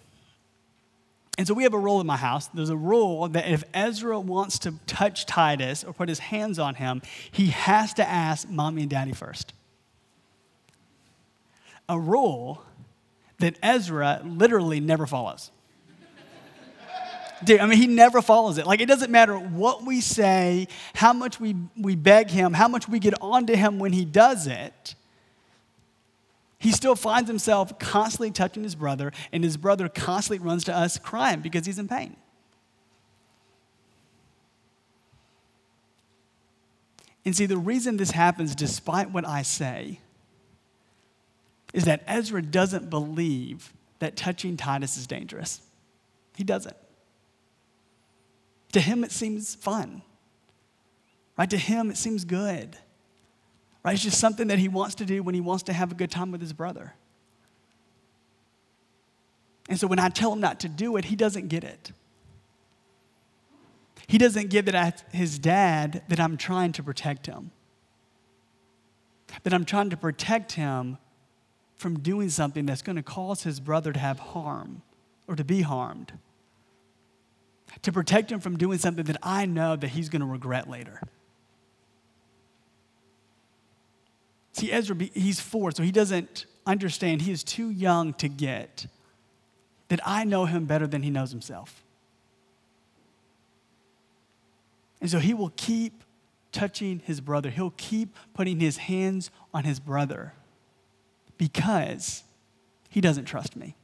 And 1.36 1.46
so 1.48 1.54
we 1.54 1.64
have 1.64 1.74
a 1.74 1.78
rule 1.78 2.00
in 2.00 2.06
my 2.06 2.16
house. 2.16 2.46
There's 2.48 2.70
a 2.70 2.76
rule 2.76 3.28
that 3.28 3.48
if 3.48 3.64
Ezra 3.74 4.20
wants 4.20 4.58
to 4.60 4.74
touch 4.86 5.26
Titus 5.26 5.82
or 5.82 5.92
put 5.92 6.08
his 6.08 6.20
hands 6.20 6.58
on 6.58 6.76
him, 6.76 7.02
he 7.30 7.48
has 7.48 7.92
to 7.94 8.08
ask 8.08 8.48
mommy 8.48 8.82
and 8.82 8.90
daddy 8.90 9.12
first. 9.12 9.52
A 11.88 11.98
rule 11.98 12.64
that 13.38 13.56
Ezra 13.62 14.22
literally 14.24 14.78
never 14.80 15.06
follows. 15.06 15.50
Dude, 17.42 17.60
I 17.60 17.66
mean, 17.66 17.78
he 17.78 17.88
never 17.88 18.22
follows 18.22 18.58
it. 18.58 18.66
Like, 18.66 18.80
it 18.80 18.86
doesn't 18.86 19.10
matter 19.10 19.36
what 19.36 19.84
we 19.84 20.00
say, 20.00 20.68
how 20.94 21.12
much 21.12 21.40
we, 21.40 21.56
we 21.76 21.96
beg 21.96 22.30
him, 22.30 22.54
how 22.54 22.68
much 22.68 22.88
we 22.88 22.98
get 23.00 23.14
onto 23.20 23.54
him 23.54 23.78
when 23.78 23.92
he 23.92 24.04
does 24.04 24.46
it. 24.46 24.94
He 26.64 26.72
still 26.72 26.96
finds 26.96 27.28
himself 27.28 27.78
constantly 27.78 28.30
touching 28.30 28.62
his 28.62 28.74
brother, 28.74 29.12
and 29.30 29.44
his 29.44 29.58
brother 29.58 29.86
constantly 29.86 30.42
runs 30.42 30.64
to 30.64 30.74
us 30.74 30.96
crying 30.96 31.40
because 31.40 31.66
he's 31.66 31.78
in 31.78 31.88
pain. 31.88 32.16
And 37.22 37.36
see, 37.36 37.44
the 37.44 37.58
reason 37.58 37.98
this 37.98 38.12
happens, 38.12 38.54
despite 38.54 39.10
what 39.10 39.28
I 39.28 39.42
say, 39.42 40.00
is 41.74 41.84
that 41.84 42.02
Ezra 42.06 42.40
doesn't 42.40 42.88
believe 42.88 43.74
that 43.98 44.16
touching 44.16 44.56
Titus 44.56 44.96
is 44.96 45.06
dangerous. 45.06 45.60
He 46.34 46.44
doesn't. 46.44 46.76
To 48.72 48.80
him, 48.80 49.04
it 49.04 49.12
seems 49.12 49.54
fun. 49.54 50.00
Right? 51.36 51.50
To 51.50 51.58
him, 51.58 51.90
it 51.90 51.98
seems 51.98 52.24
good. 52.24 52.78
Right? 53.84 53.94
It's 53.94 54.02
just 54.02 54.18
something 54.18 54.48
that 54.48 54.58
he 54.58 54.68
wants 54.68 54.94
to 54.96 55.04
do 55.04 55.22
when 55.22 55.34
he 55.34 55.40
wants 55.40 55.64
to 55.64 55.72
have 55.72 55.92
a 55.92 55.94
good 55.94 56.10
time 56.10 56.30
with 56.32 56.40
his 56.40 56.52
brother. 56.52 56.94
And 59.68 59.78
so 59.78 59.86
when 59.86 59.98
I 59.98 60.08
tell 60.08 60.32
him 60.32 60.40
not 60.40 60.60
to 60.60 60.68
do 60.68 60.96
it, 60.96 61.06
he 61.06 61.16
doesn't 61.16 61.48
get 61.48 61.64
it. 61.64 61.92
He 64.06 64.18
doesn't 64.18 64.50
get 64.50 64.66
that 64.66 64.74
as 64.74 65.04
his 65.12 65.38
dad 65.38 66.02
that 66.08 66.20
I'm 66.20 66.36
trying 66.36 66.72
to 66.72 66.82
protect 66.82 67.26
him. 67.26 67.50
That 69.42 69.54
I'm 69.54 69.64
trying 69.64 69.90
to 69.90 69.96
protect 69.96 70.52
him 70.52 70.98
from 71.76 72.00
doing 72.00 72.30
something 72.30 72.66
that's 72.66 72.82
going 72.82 72.96
to 72.96 73.02
cause 73.02 73.42
his 73.42 73.60
brother 73.60 73.92
to 73.92 73.98
have 73.98 74.18
harm 74.18 74.82
or 75.26 75.36
to 75.36 75.44
be 75.44 75.62
harmed 75.62 76.12
to 77.82 77.92
protect 77.92 78.30
him 78.30 78.40
from 78.40 78.56
doing 78.56 78.78
something 78.78 79.04
that 79.04 79.18
I 79.22 79.46
know 79.46 79.76
that 79.76 79.88
he's 79.88 80.08
going 80.08 80.20
to 80.20 80.26
regret 80.26 80.68
later. 80.68 81.00
See, 84.54 84.70
Ezra, 84.70 84.96
he's 85.12 85.40
four, 85.40 85.72
so 85.72 85.82
he 85.82 85.90
doesn't 85.90 86.46
understand. 86.64 87.22
He 87.22 87.32
is 87.32 87.42
too 87.42 87.70
young 87.70 88.14
to 88.14 88.28
get 88.28 88.86
that 89.88 90.00
I 90.04 90.24
know 90.24 90.46
him 90.46 90.64
better 90.64 90.86
than 90.86 91.02
he 91.02 91.10
knows 91.10 91.32
himself. 91.32 91.82
And 95.00 95.10
so 95.10 95.18
he 95.18 95.34
will 95.34 95.52
keep 95.56 96.04
touching 96.52 97.00
his 97.00 97.20
brother, 97.20 97.50
he'll 97.50 97.74
keep 97.76 98.16
putting 98.32 98.60
his 98.60 98.76
hands 98.76 99.30
on 99.52 99.64
his 99.64 99.80
brother 99.80 100.34
because 101.36 102.22
he 102.88 103.00
doesn't 103.00 103.24
trust 103.24 103.56
me. 103.56 103.74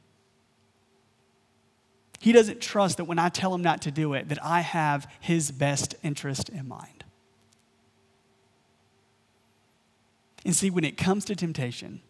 He 2.21 2.31
doesn't 2.31 2.61
trust 2.61 2.97
that 2.97 3.05
when 3.05 3.19
I 3.19 3.27
tell 3.27 3.53
him 3.53 3.61
not 3.61 3.81
to 3.81 3.91
do 3.91 4.13
it, 4.13 4.29
that 4.29 4.43
I 4.43 4.61
have 4.61 5.11
his 5.19 5.51
best 5.51 5.95
interest 6.01 6.47
in 6.47 6.67
mind. 6.67 7.03
And 10.45 10.55
see, 10.55 10.69
when 10.69 10.83
it 10.83 10.97
comes 10.97 11.25
to 11.25 11.35
temptation, 11.35 12.01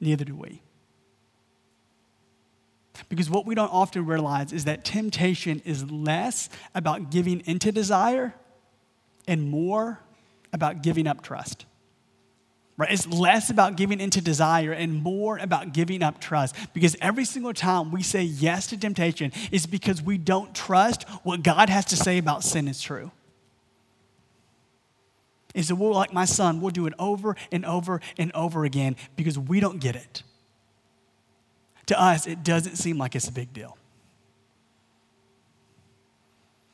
neither 0.00 0.24
do 0.24 0.34
we. 0.34 0.62
Because 3.08 3.28
what 3.28 3.46
we 3.46 3.54
don't 3.54 3.72
often 3.72 4.06
realize 4.06 4.52
is 4.52 4.64
that 4.64 4.84
temptation 4.84 5.60
is 5.64 5.90
less 5.90 6.48
about 6.74 7.10
giving 7.10 7.42
into 7.46 7.70
desire 7.70 8.34
and 9.28 9.50
more 9.50 10.00
about 10.52 10.82
giving 10.82 11.06
up 11.06 11.22
trust. 11.22 11.66
Right? 12.78 12.90
It's 12.90 13.06
less 13.06 13.48
about 13.48 13.76
giving 13.76 14.00
into 14.00 14.20
desire 14.20 14.72
and 14.72 15.02
more 15.02 15.38
about 15.38 15.72
giving 15.72 16.02
up 16.02 16.20
trust. 16.20 16.54
Because 16.74 16.96
every 17.00 17.24
single 17.24 17.54
time 17.54 17.90
we 17.90 18.02
say 18.02 18.22
yes 18.22 18.66
to 18.68 18.76
temptation 18.76 19.32
is 19.50 19.66
because 19.66 20.02
we 20.02 20.18
don't 20.18 20.54
trust 20.54 21.04
what 21.22 21.42
God 21.42 21.68
has 21.68 21.86
to 21.86 21.96
say 21.96 22.18
about 22.18 22.44
sin 22.44 22.68
is 22.68 22.80
true. 22.80 23.10
And 25.56 25.64
so 25.64 25.74
we're 25.74 25.90
like 25.90 26.12
my 26.12 26.26
son, 26.26 26.60
we'll 26.60 26.70
do 26.70 26.86
it 26.86 26.92
over 26.98 27.34
and 27.50 27.64
over 27.64 28.02
and 28.18 28.30
over 28.32 28.66
again 28.66 28.94
because 29.16 29.38
we 29.38 29.58
don't 29.58 29.80
get 29.80 29.96
it. 29.96 30.22
To 31.86 32.00
us, 32.00 32.26
it 32.26 32.44
doesn't 32.44 32.76
seem 32.76 32.98
like 32.98 33.16
it's 33.16 33.26
a 33.26 33.32
big 33.32 33.54
deal. 33.54 33.78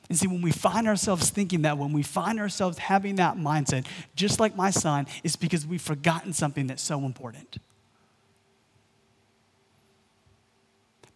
And 0.09 0.19
see, 0.19 0.27
when 0.27 0.43
we 0.43 0.51
find 0.51 0.89
ourselves 0.89 1.31
thinking 1.31 1.63
that, 1.63 1.79
when 1.79 1.93
we 1.93 2.03
find 2.03 2.41
ourselves 2.41 2.77
having 2.77 3.17
that 3.17 3.37
mindset, 3.37 3.87
just 4.17 4.41
like 4.41 4.57
my 4.57 4.71
son, 4.71 5.07
it's 5.23 5.37
because 5.37 5.65
we've 5.65 5.81
forgotten 5.81 6.33
something 6.33 6.67
that's 6.67 6.83
so 6.83 7.05
important. 7.05 7.59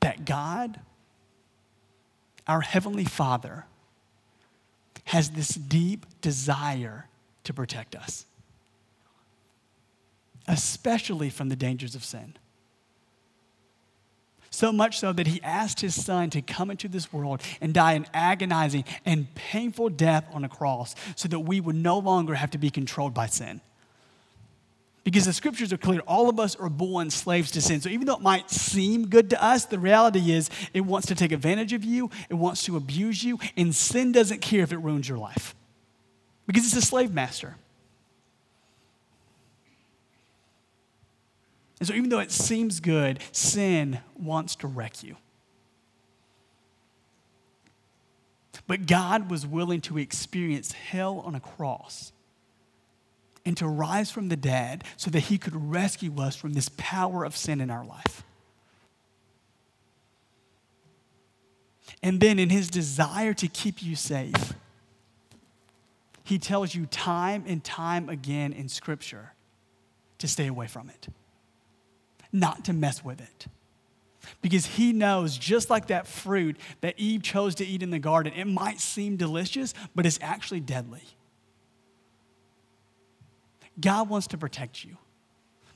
That 0.00 0.24
God, 0.24 0.78
our 2.46 2.60
Heavenly 2.60 3.04
Father, 3.04 3.66
has 5.06 5.30
this 5.30 5.48
deep 5.48 6.06
desire 6.20 7.06
to 7.46 7.54
protect 7.54 7.96
us, 7.96 8.26
especially 10.46 11.30
from 11.30 11.48
the 11.48 11.56
dangers 11.56 11.94
of 11.94 12.04
sin. 12.04 12.36
So 14.50 14.72
much 14.72 14.98
so 14.98 15.12
that 15.12 15.26
he 15.26 15.42
asked 15.42 15.80
his 15.80 16.02
son 16.02 16.30
to 16.30 16.40
come 16.40 16.70
into 16.70 16.88
this 16.88 17.12
world 17.12 17.42
and 17.60 17.74
die 17.74 17.92
an 17.92 18.06
agonizing 18.14 18.84
and 19.04 19.32
painful 19.34 19.90
death 19.90 20.26
on 20.32 20.44
a 20.44 20.48
cross 20.48 20.94
so 21.14 21.28
that 21.28 21.40
we 21.40 21.60
would 21.60 21.76
no 21.76 21.98
longer 21.98 22.34
have 22.34 22.50
to 22.52 22.58
be 22.58 22.70
controlled 22.70 23.12
by 23.12 23.26
sin. 23.26 23.60
Because 25.04 25.24
the 25.24 25.32
scriptures 25.32 25.72
are 25.72 25.76
clear, 25.76 26.00
all 26.00 26.28
of 26.28 26.40
us 26.40 26.56
are 26.56 26.70
born 26.70 27.10
slaves 27.10 27.50
to 27.52 27.60
sin. 27.60 27.80
So 27.80 27.90
even 27.90 28.06
though 28.06 28.16
it 28.16 28.22
might 28.22 28.50
seem 28.50 29.08
good 29.08 29.30
to 29.30 29.44
us, 29.44 29.66
the 29.66 29.78
reality 29.78 30.32
is 30.32 30.50
it 30.72 30.80
wants 30.80 31.06
to 31.08 31.14
take 31.14 31.32
advantage 31.32 31.72
of 31.72 31.84
you, 31.84 32.10
it 32.28 32.34
wants 32.34 32.64
to 32.64 32.76
abuse 32.76 33.22
you, 33.22 33.38
and 33.56 33.74
sin 33.74 34.10
doesn't 34.10 34.40
care 34.40 34.62
if 34.62 34.72
it 34.72 34.78
ruins 34.78 35.08
your 35.08 35.18
life 35.18 35.54
because 36.46 36.64
it's 36.64 36.76
a 36.76 36.82
slave 36.82 37.12
master. 37.12 37.56
And 41.78 41.86
so, 41.86 41.94
even 41.94 42.08
though 42.08 42.20
it 42.20 42.32
seems 42.32 42.80
good, 42.80 43.20
sin 43.32 44.00
wants 44.18 44.56
to 44.56 44.66
wreck 44.66 45.02
you. 45.02 45.16
But 48.66 48.86
God 48.86 49.30
was 49.30 49.46
willing 49.46 49.80
to 49.82 49.98
experience 49.98 50.72
hell 50.72 51.20
on 51.20 51.34
a 51.34 51.40
cross 51.40 52.12
and 53.44 53.56
to 53.58 53.68
rise 53.68 54.10
from 54.10 54.28
the 54.28 54.36
dead 54.36 54.82
so 54.96 55.10
that 55.10 55.20
he 55.20 55.38
could 55.38 55.70
rescue 55.70 56.20
us 56.20 56.34
from 56.34 56.54
this 56.54 56.68
power 56.76 57.24
of 57.24 57.36
sin 57.36 57.60
in 57.60 57.70
our 57.70 57.84
life. 57.84 58.24
And 62.02 62.20
then, 62.20 62.38
in 62.38 62.50
his 62.50 62.68
desire 62.68 63.34
to 63.34 63.48
keep 63.48 63.82
you 63.82 63.96
safe, 63.96 64.54
he 66.26 66.38
tells 66.38 66.74
you 66.74 66.86
time 66.86 67.44
and 67.46 67.64
time 67.64 68.08
again 68.08 68.52
in 68.52 68.68
Scripture 68.68 69.32
to 70.18 70.28
stay 70.28 70.46
away 70.46 70.66
from 70.66 70.90
it 70.90 71.08
not 72.32 72.64
to 72.66 72.72
mess 72.72 73.04
with 73.04 73.20
it. 73.20 73.46
Because 74.42 74.66
he 74.66 74.92
knows, 74.92 75.38
just 75.38 75.70
like 75.70 75.86
that 75.86 76.06
fruit 76.06 76.56
that 76.80 76.98
Eve 76.98 77.22
chose 77.22 77.54
to 77.56 77.66
eat 77.66 77.82
in 77.82 77.90
the 77.90 77.98
garden, 77.98 78.32
it 78.34 78.46
might 78.46 78.80
seem 78.80 79.16
delicious, 79.16 79.72
but 79.94 80.04
it's 80.04 80.18
actually 80.20 80.60
deadly. 80.60 81.02
God 83.80 84.08
wants 84.08 84.26
to 84.28 84.38
protect 84.38 84.84
you. 84.84 84.96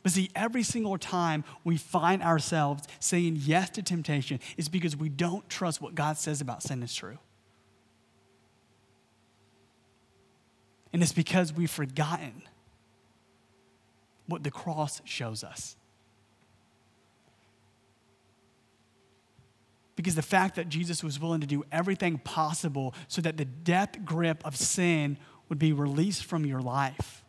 But 0.02 0.12
see, 0.12 0.30
every 0.34 0.62
single 0.62 0.98
time 0.98 1.44
we 1.62 1.76
find 1.76 2.22
ourselves 2.22 2.84
saying 2.98 3.38
yes 3.40 3.70
to 3.70 3.82
temptation, 3.82 4.40
is 4.56 4.68
because 4.68 4.96
we 4.96 5.08
don't 5.08 5.48
trust 5.48 5.80
what 5.80 5.94
God 5.94 6.16
says 6.16 6.40
about 6.40 6.62
sin 6.62 6.82
is 6.82 6.94
true. 6.94 7.18
And 10.92 11.02
it's 11.02 11.12
because 11.12 11.52
we've 11.52 11.70
forgotten 11.70 12.42
what 14.26 14.42
the 14.42 14.50
cross 14.50 15.00
shows 15.04 15.44
us. 15.44 15.76
Because 19.96 20.14
the 20.14 20.22
fact 20.22 20.56
that 20.56 20.68
Jesus 20.68 21.04
was 21.04 21.20
willing 21.20 21.42
to 21.42 21.46
do 21.46 21.64
everything 21.70 22.18
possible 22.18 22.94
so 23.08 23.20
that 23.22 23.36
the 23.36 23.44
death 23.44 24.04
grip 24.04 24.44
of 24.46 24.56
sin 24.56 25.18
would 25.48 25.58
be 25.58 25.72
released 25.72 26.24
from 26.24 26.46
your 26.46 26.60
life 26.60 27.22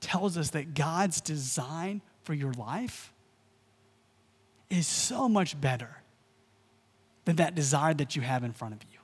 tells 0.00 0.36
us 0.36 0.50
that 0.50 0.74
God's 0.74 1.20
design 1.20 2.00
for 2.22 2.32
your 2.32 2.52
life 2.52 3.12
is 4.70 4.86
so 4.86 5.28
much 5.28 5.60
better 5.60 6.02
than 7.24 7.36
that 7.36 7.54
desire 7.54 7.94
that 7.94 8.16
you 8.16 8.22
have 8.22 8.44
in 8.44 8.52
front 8.52 8.74
of 8.74 8.80
you. 8.90 8.95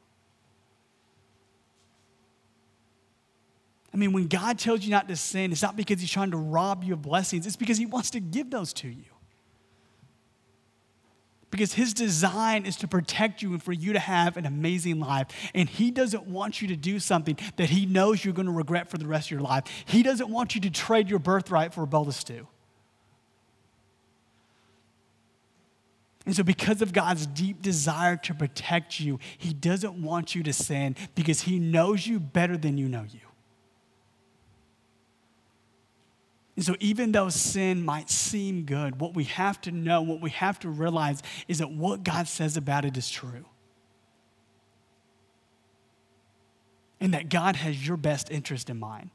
I 3.93 3.97
mean, 3.97 4.13
when 4.13 4.27
God 4.27 4.59
tells 4.59 4.83
you 4.83 4.91
not 4.91 5.09
to 5.09 5.17
sin, 5.17 5.53
it's 5.53 5.63
not 5.63 5.77
because 5.77 6.01
He's 6.01 6.11
trying 6.11 6.31
to 6.31 6.37
rob 6.37 6.83
you 6.85 6.95
of 6.95 7.03
blessings, 7.03 7.47
it's 7.47 7.57
because 7.57 7.79
He 7.79 7.87
wants 7.87 8.11
to 8.11 8.21
give 8.21 8.51
those 8.51 8.73
to 8.75 8.89
you 8.89 9.13
because 11.53 11.75
his 11.75 11.93
design 11.95 12.65
is 12.65 12.77
to 12.77 12.89
protect 12.89 13.43
you 13.43 13.53
and 13.53 13.63
for 13.63 13.73
you 13.73 13.93
to 13.93 13.99
have 14.01 14.37
an 14.37 14.47
amazing 14.47 14.99
life. 14.99 15.29
And 15.55 15.69
he 15.69 15.93
doesn't 15.93 16.27
want 16.27 16.63
you 16.63 16.69
to 16.69 16.77
do 16.77 16.99
something 16.99 17.39
that 17.57 17.69
he 17.69 17.87
knows 17.87 18.25
you're 18.25 18.35
going 18.35 18.47
to 18.47 18.53
regret 18.53 18.91
for 18.91 18.99
the 18.99 19.07
rest 19.07 19.27
of 19.27 19.33
your 19.33 19.43
life. 19.43 19.65
He 19.85 20.03
doesn't 20.03 20.31
want 20.31 20.55
you 20.57 20.63
to 20.63 20.71
trade 20.71 21.11
your 21.11 21.19
birthright 21.21 21.75
for 21.75 21.83
a 21.83 21.87
bowl 21.87 22.09
of 22.09 22.15
stew. 22.15 22.49
And 26.25 26.35
so, 26.35 26.43
because 26.43 26.81
of 26.83 26.93
God's 26.93 27.27
deep 27.27 27.61
desire 27.63 28.17
to 28.17 28.33
protect 28.33 29.01
you, 29.01 29.19
He 29.37 29.53
doesn't 29.53 30.01
want 30.01 30.37
you 30.37 30.43
to 30.45 30.53
sin 30.53 30.97
because 31.17 31.43
He 31.43 31.59
knows 31.59 32.07
you 32.07 32.21
better 32.21 32.57
than 32.57 32.79
you 32.79 32.89
know 32.89 33.05
you. 33.11 33.32
And 36.55 36.65
so, 36.65 36.77
even 36.81 37.13
though 37.13 37.31
sin 37.31 37.83
might 37.83 38.11
seem 38.11 38.65
good, 38.65 39.01
what 39.01 39.15
we 39.15 39.25
have 39.25 39.61
to 39.63 39.71
know, 39.71 40.03
what 40.03 40.21
we 40.21 40.31
have 40.31 40.59
to 40.61 40.69
realize 40.69 41.23
is 41.49 41.59
that 41.59 41.71
what 41.71 42.05
God 42.05 42.29
says 42.29 42.57
about 42.57 42.85
it 42.85 42.97
is 42.97 43.09
true. 43.09 43.47
And 47.01 47.15
that 47.15 47.31
God 47.31 47.57
has 47.57 47.87
your 47.87 47.97
best 47.97 48.31
interest 48.31 48.69
in 48.69 48.79
mind. 48.79 49.11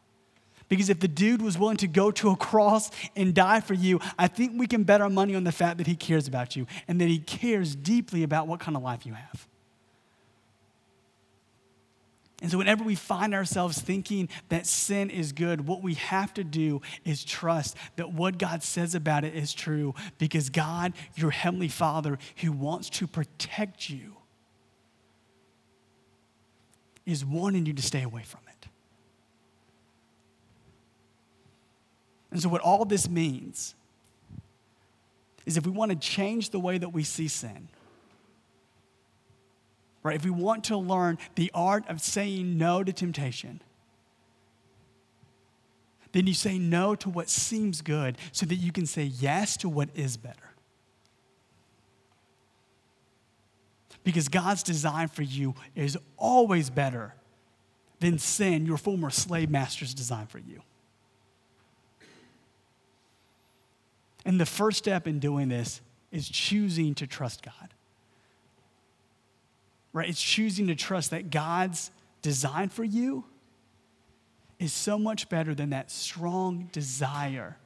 Because 0.67 0.89
if 0.89 0.99
the 0.99 1.07
dude 1.07 1.41
was 1.41 1.57
willing 1.57 1.77
to 1.77 1.87
go 1.87 2.11
to 2.11 2.31
a 2.31 2.35
cross 2.35 2.91
and 3.15 3.33
die 3.33 3.61
for 3.61 3.73
you, 3.73 4.01
I 4.17 4.27
think 4.27 4.53
we 4.55 4.67
can 4.67 4.83
bet 4.83 4.99
our 4.99 5.09
money 5.09 5.35
on 5.35 5.43
the 5.43 5.51
fact 5.51 5.77
that 5.77 5.87
he 5.87 5.95
cares 5.95 6.27
about 6.27 6.55
you 6.55 6.67
and 6.87 6.99
that 6.99 7.07
he 7.07 7.19
cares 7.19 7.75
deeply 7.75 8.23
about 8.23 8.47
what 8.47 8.59
kind 8.59 8.75
of 8.75 8.83
life 8.83 9.05
you 9.05 9.13
have. 9.13 9.47
And 12.41 12.51
so, 12.51 12.59
whenever 12.59 12.83
we 12.83 12.93
find 12.93 13.33
ourselves 13.33 13.81
thinking 13.81 14.29
that 14.49 14.67
sin 14.67 15.09
is 15.09 15.31
good, 15.31 15.67
what 15.67 15.81
we 15.81 15.95
have 15.95 16.33
to 16.35 16.43
do 16.43 16.81
is 17.03 17.23
trust 17.23 17.75
that 17.95 18.11
what 18.11 18.37
God 18.37 18.61
says 18.61 18.93
about 18.93 19.23
it 19.23 19.33
is 19.33 19.53
true 19.53 19.95
because 20.19 20.49
God, 20.49 20.93
your 21.15 21.31
Heavenly 21.31 21.67
Father, 21.67 22.19
who 22.37 22.51
wants 22.51 22.91
to 22.91 23.07
protect 23.07 23.89
you, 23.89 24.17
is 27.07 27.25
wanting 27.25 27.65
you 27.65 27.73
to 27.73 27.81
stay 27.81 28.03
away 28.03 28.21
from 28.21 28.41
it. 28.47 28.67
And 32.29 32.39
so, 32.39 32.49
what 32.49 32.61
all 32.61 32.85
this 32.85 33.09
means 33.09 33.73
is 35.47 35.57
if 35.57 35.65
we 35.65 35.71
want 35.71 35.89
to 35.89 35.97
change 35.97 36.51
the 36.51 36.59
way 36.59 36.77
that 36.77 36.89
we 36.89 37.03
see 37.03 37.27
sin, 37.27 37.67
right? 40.07 40.15
If 40.15 40.23
we 40.23 40.31
want 40.31 40.63
to 40.65 40.77
learn 40.77 41.17
the 41.35 41.51
art 41.53 41.83
of 41.89 42.01
saying 42.01 42.57
no 42.57 42.83
to 42.83 42.93
temptation, 42.93 43.61
then 46.13 46.25
you 46.25 46.33
say 46.33 46.57
no 46.57 46.95
to 46.95 47.09
what 47.09 47.29
seems 47.29 47.81
good 47.81 48.17
so 48.31 48.45
that 48.45 48.55
you 48.55 48.71
can 48.71 48.85
say 48.85 49.03
yes 49.03 49.57
to 49.57 49.69
what 49.69 49.89
is 49.93 50.15
better. 50.15 50.53
Because 54.03 54.29
God's 54.29 54.63
design 54.63 55.09
for 55.09 55.23
you 55.23 55.53
is 55.75 55.97
always 56.15 56.69
better 56.69 57.13
than 57.99 58.17
sin, 58.17 58.65
your 58.65 58.77
former 58.77 59.09
slave 59.09 59.49
master's 59.49 59.93
design 59.93 60.27
for 60.27 60.39
you. 60.39 60.61
And 64.23 64.39
the 64.39 64.45
first 64.45 64.77
step 64.77 65.07
in 65.07 65.19
doing 65.19 65.49
this 65.49 65.81
is 66.11 66.29
choosing 66.29 66.95
to 66.95 67.07
trust 67.07 67.43
God 67.43 67.73
right? 69.97 70.09
It's 70.09 70.21
choosing 70.21 70.67
to 70.67 70.75
trust 70.75 71.11
that 71.11 71.31
God's 71.31 71.91
design 72.21 72.69
for 72.69 72.83
you 72.83 73.25
is 74.59 74.71
so 74.71 74.97
much 74.97 75.27
better 75.27 75.55
than 75.55 75.71
that 75.71 75.91
strong 75.91 76.69
desire 76.71 77.57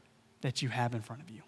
that 0.42 0.62
you 0.62 0.70
have 0.70 0.96
in 0.96 1.02
front 1.02 1.22
of 1.22 1.30
you. 1.30 1.42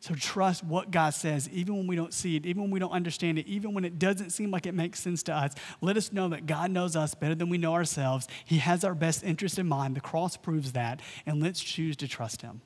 So 0.00 0.14
trust 0.14 0.62
what 0.62 0.90
God 0.92 1.14
says, 1.14 1.48
even 1.50 1.76
when 1.76 1.86
we 1.88 1.96
don't 1.96 2.14
see 2.14 2.36
it, 2.36 2.46
even 2.46 2.62
when 2.62 2.70
we 2.70 2.78
don't 2.78 2.92
understand 2.92 3.38
it, 3.38 3.46
even 3.48 3.74
when 3.74 3.84
it 3.84 3.98
doesn't 3.98 4.30
seem 4.30 4.50
like 4.52 4.64
it 4.64 4.74
makes 4.74 5.00
sense 5.00 5.22
to 5.24 5.34
us. 5.34 5.52
Let 5.80 5.96
us 5.96 6.12
know 6.12 6.28
that 6.28 6.46
God 6.46 6.70
knows 6.70 6.94
us 6.94 7.14
better 7.14 7.34
than 7.34 7.48
we 7.48 7.58
know 7.58 7.74
ourselves. 7.74 8.28
He 8.44 8.58
has 8.58 8.84
our 8.84 8.94
best 8.94 9.24
interest 9.24 9.58
in 9.58 9.66
mind. 9.66 9.96
The 9.96 10.00
cross 10.00 10.36
proves 10.36 10.72
that. 10.72 11.02
And 11.26 11.42
let's 11.42 11.60
choose 11.60 11.96
to 11.96 12.08
trust 12.08 12.42
Him. 12.42 12.60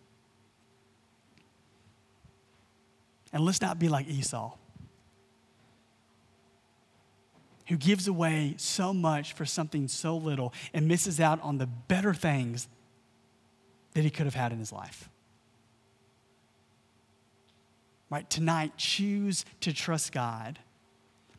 And 3.33 3.45
let's 3.45 3.61
not 3.61 3.79
be 3.79 3.89
like 3.89 4.07
Esau, 4.07 4.53
who 7.71 7.77
gives 7.77 8.09
away 8.09 8.53
so 8.57 8.93
much 8.93 9.33
for 9.33 9.47
something 9.47 9.87
so 9.87 10.17
little 10.17 10.53
and 10.75 10.89
misses 10.89 11.21
out 11.21 11.41
on 11.41 11.59
the 11.59 11.69
better 11.69 12.13
things 12.13 12.67
that 13.95 14.03
he 14.03 14.11
could 14.11 14.27
have 14.27 14.35
had 14.35 14.51
in 14.51 14.59
his 14.59 14.73
life. 14.73 15.09
Right? 18.11 18.29
Tonight, 18.29 18.77
choose 18.77 19.45
to 19.61 19.73
trust 19.73 20.11
God 20.11 20.59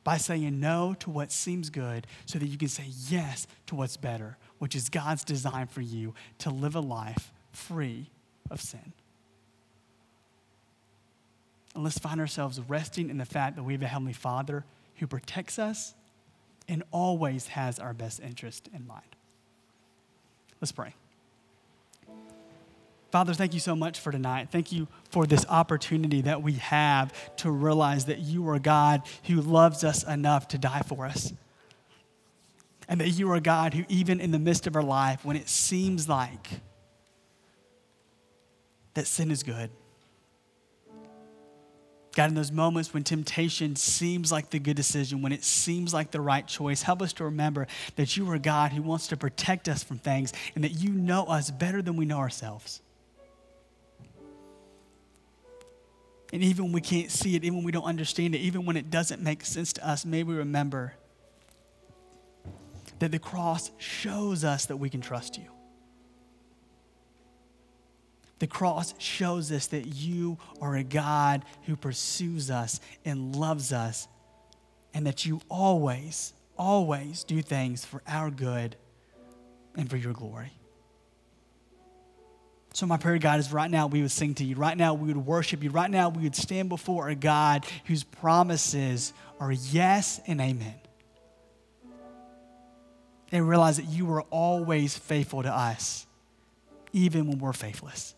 by 0.05 0.15
saying 0.15 0.57
no 0.57 0.95
to 0.99 1.09
what 1.09 1.33
seems 1.33 1.69
good 1.69 2.07
so 2.25 2.39
that 2.39 2.47
you 2.47 2.57
can 2.57 2.69
say 2.69 2.85
yes 3.09 3.45
to 3.67 3.75
what's 3.75 3.97
better, 3.97 4.37
which 4.57 4.73
is 4.73 4.87
God's 4.87 5.25
design 5.25 5.67
for 5.67 5.81
you 5.81 6.13
to 6.39 6.49
live 6.49 6.75
a 6.75 6.79
life 6.79 7.33
free 7.51 8.09
of 8.49 8.61
sin. 8.61 8.93
And 11.75 11.83
let's 11.83 11.99
find 11.99 12.21
ourselves 12.21 12.57
resting 12.69 13.09
in 13.09 13.17
the 13.17 13.25
fact 13.25 13.57
that 13.57 13.63
we 13.63 13.73
have 13.73 13.81
a 13.81 13.87
Heavenly 13.87 14.13
Father 14.13 14.63
who 14.95 15.07
protects 15.07 15.59
us 15.59 15.93
and 16.71 16.83
always 16.89 17.47
has 17.47 17.79
our 17.79 17.93
best 17.93 18.21
interest 18.21 18.69
in 18.73 18.87
mind. 18.87 19.03
Let's 20.61 20.71
pray. 20.71 20.95
Father, 23.11 23.33
thank 23.33 23.53
you 23.53 23.59
so 23.59 23.75
much 23.75 23.99
for 23.99 24.09
tonight. 24.09 24.47
Thank 24.51 24.71
you 24.71 24.87
for 25.09 25.25
this 25.25 25.45
opportunity 25.49 26.21
that 26.21 26.41
we 26.41 26.53
have 26.53 27.35
to 27.35 27.51
realize 27.51 28.05
that 28.05 28.19
you 28.19 28.47
are 28.47 28.57
God 28.57 29.01
who 29.25 29.41
loves 29.41 29.83
us 29.83 30.03
enough 30.03 30.47
to 30.49 30.57
die 30.57 30.81
for 30.87 31.05
us. 31.05 31.33
And 32.87 33.01
that 33.01 33.09
you 33.09 33.29
are 33.31 33.41
God 33.41 33.73
who, 33.73 33.83
even 33.89 34.21
in 34.21 34.31
the 34.31 34.39
midst 34.39 34.65
of 34.65 34.77
our 34.77 34.83
life, 34.83 35.25
when 35.25 35.35
it 35.35 35.49
seems 35.49 36.07
like 36.07 36.47
that 38.93 39.07
sin 39.07 39.29
is 39.29 39.43
good, 39.43 39.71
God, 42.13 42.29
in 42.29 42.35
those 42.35 42.51
moments 42.51 42.93
when 42.93 43.03
temptation 43.03 43.75
seems 43.75 44.31
like 44.31 44.49
the 44.49 44.59
good 44.59 44.75
decision, 44.75 45.21
when 45.21 45.31
it 45.31 45.43
seems 45.43 45.93
like 45.93 46.11
the 46.11 46.19
right 46.19 46.45
choice, 46.45 46.81
help 46.81 47.01
us 47.01 47.13
to 47.13 47.23
remember 47.23 47.67
that 47.95 48.17
you 48.17 48.29
are 48.31 48.37
God 48.37 48.73
who 48.73 48.81
wants 48.81 49.07
to 49.07 49.17
protect 49.17 49.69
us 49.69 49.81
from 49.81 49.97
things 49.97 50.33
and 50.53 50.63
that 50.63 50.73
you 50.73 50.89
know 50.89 51.23
us 51.23 51.49
better 51.51 51.81
than 51.81 51.95
we 51.95 52.05
know 52.05 52.17
ourselves. 52.17 52.81
And 56.33 56.43
even 56.43 56.65
when 56.65 56.73
we 56.73 56.81
can't 56.81 57.11
see 57.11 57.35
it, 57.35 57.43
even 57.43 57.57
when 57.57 57.65
we 57.65 57.71
don't 57.71 57.83
understand 57.83 58.35
it, 58.35 58.39
even 58.39 58.65
when 58.65 58.77
it 58.77 58.89
doesn't 58.89 59.21
make 59.21 59.45
sense 59.45 59.73
to 59.73 59.87
us, 59.87 60.05
may 60.05 60.23
we 60.23 60.35
remember 60.35 60.93
that 62.99 63.11
the 63.11 63.19
cross 63.19 63.71
shows 63.77 64.43
us 64.43 64.65
that 64.67 64.77
we 64.77 64.89
can 64.89 65.01
trust 65.01 65.37
you. 65.37 65.50
The 68.41 68.47
cross 68.47 68.95
shows 68.97 69.51
us 69.51 69.67
that 69.67 69.85
you 69.85 70.39
are 70.61 70.75
a 70.75 70.83
God 70.83 71.45
who 71.67 71.75
pursues 71.75 72.49
us 72.49 72.79
and 73.05 73.35
loves 73.35 73.71
us, 73.71 74.07
and 74.95 75.05
that 75.05 75.27
you 75.27 75.41
always, 75.47 76.33
always 76.57 77.23
do 77.23 77.43
things 77.43 77.85
for 77.85 78.01
our 78.07 78.31
good 78.31 78.77
and 79.77 79.87
for 79.87 79.95
your 79.95 80.13
glory. 80.13 80.53
So, 82.73 82.87
my 82.87 82.97
prayer, 82.97 83.19
God, 83.19 83.39
is 83.39 83.53
right 83.53 83.69
now 83.69 83.85
we 83.85 84.01
would 84.01 84.09
sing 84.09 84.33
to 84.33 84.43
you. 84.43 84.55
Right 84.55 84.75
now 84.75 84.95
we 84.95 85.09
would 85.13 85.23
worship 85.23 85.61
you. 85.61 85.69
Right 85.69 85.91
now 85.91 86.09
we 86.09 86.23
would 86.23 86.35
stand 86.35 86.67
before 86.67 87.09
a 87.09 87.15
God 87.15 87.67
whose 87.85 88.03
promises 88.03 89.13
are 89.39 89.51
yes 89.51 90.19
and 90.25 90.41
amen. 90.41 90.81
And 93.31 93.47
realize 93.47 93.77
that 93.77 93.85
you 93.85 94.11
are 94.11 94.23
always 94.31 94.97
faithful 94.97 95.43
to 95.43 95.55
us, 95.55 96.07
even 96.91 97.27
when 97.27 97.37
we're 97.37 97.53
faithless. 97.53 98.15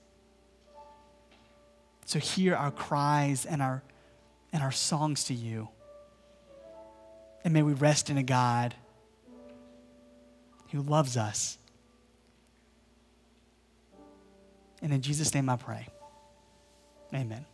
So, 2.05 2.19
hear 2.19 2.55
our 2.55 2.71
cries 2.71 3.45
and 3.45 3.61
our, 3.61 3.83
and 4.51 4.61
our 4.61 4.71
songs 4.71 5.25
to 5.25 5.33
you. 5.33 5.69
And 7.43 7.53
may 7.53 7.63
we 7.63 7.73
rest 7.73 8.09
in 8.09 8.17
a 8.17 8.23
God 8.23 8.75
who 10.71 10.81
loves 10.81 11.17
us 11.17 11.57
And 14.83 14.93
in 14.93 15.01
Jesus' 15.01 15.33
name 15.33 15.49
I 15.49 15.55
pray. 15.55 15.87
Amen. 17.13 17.45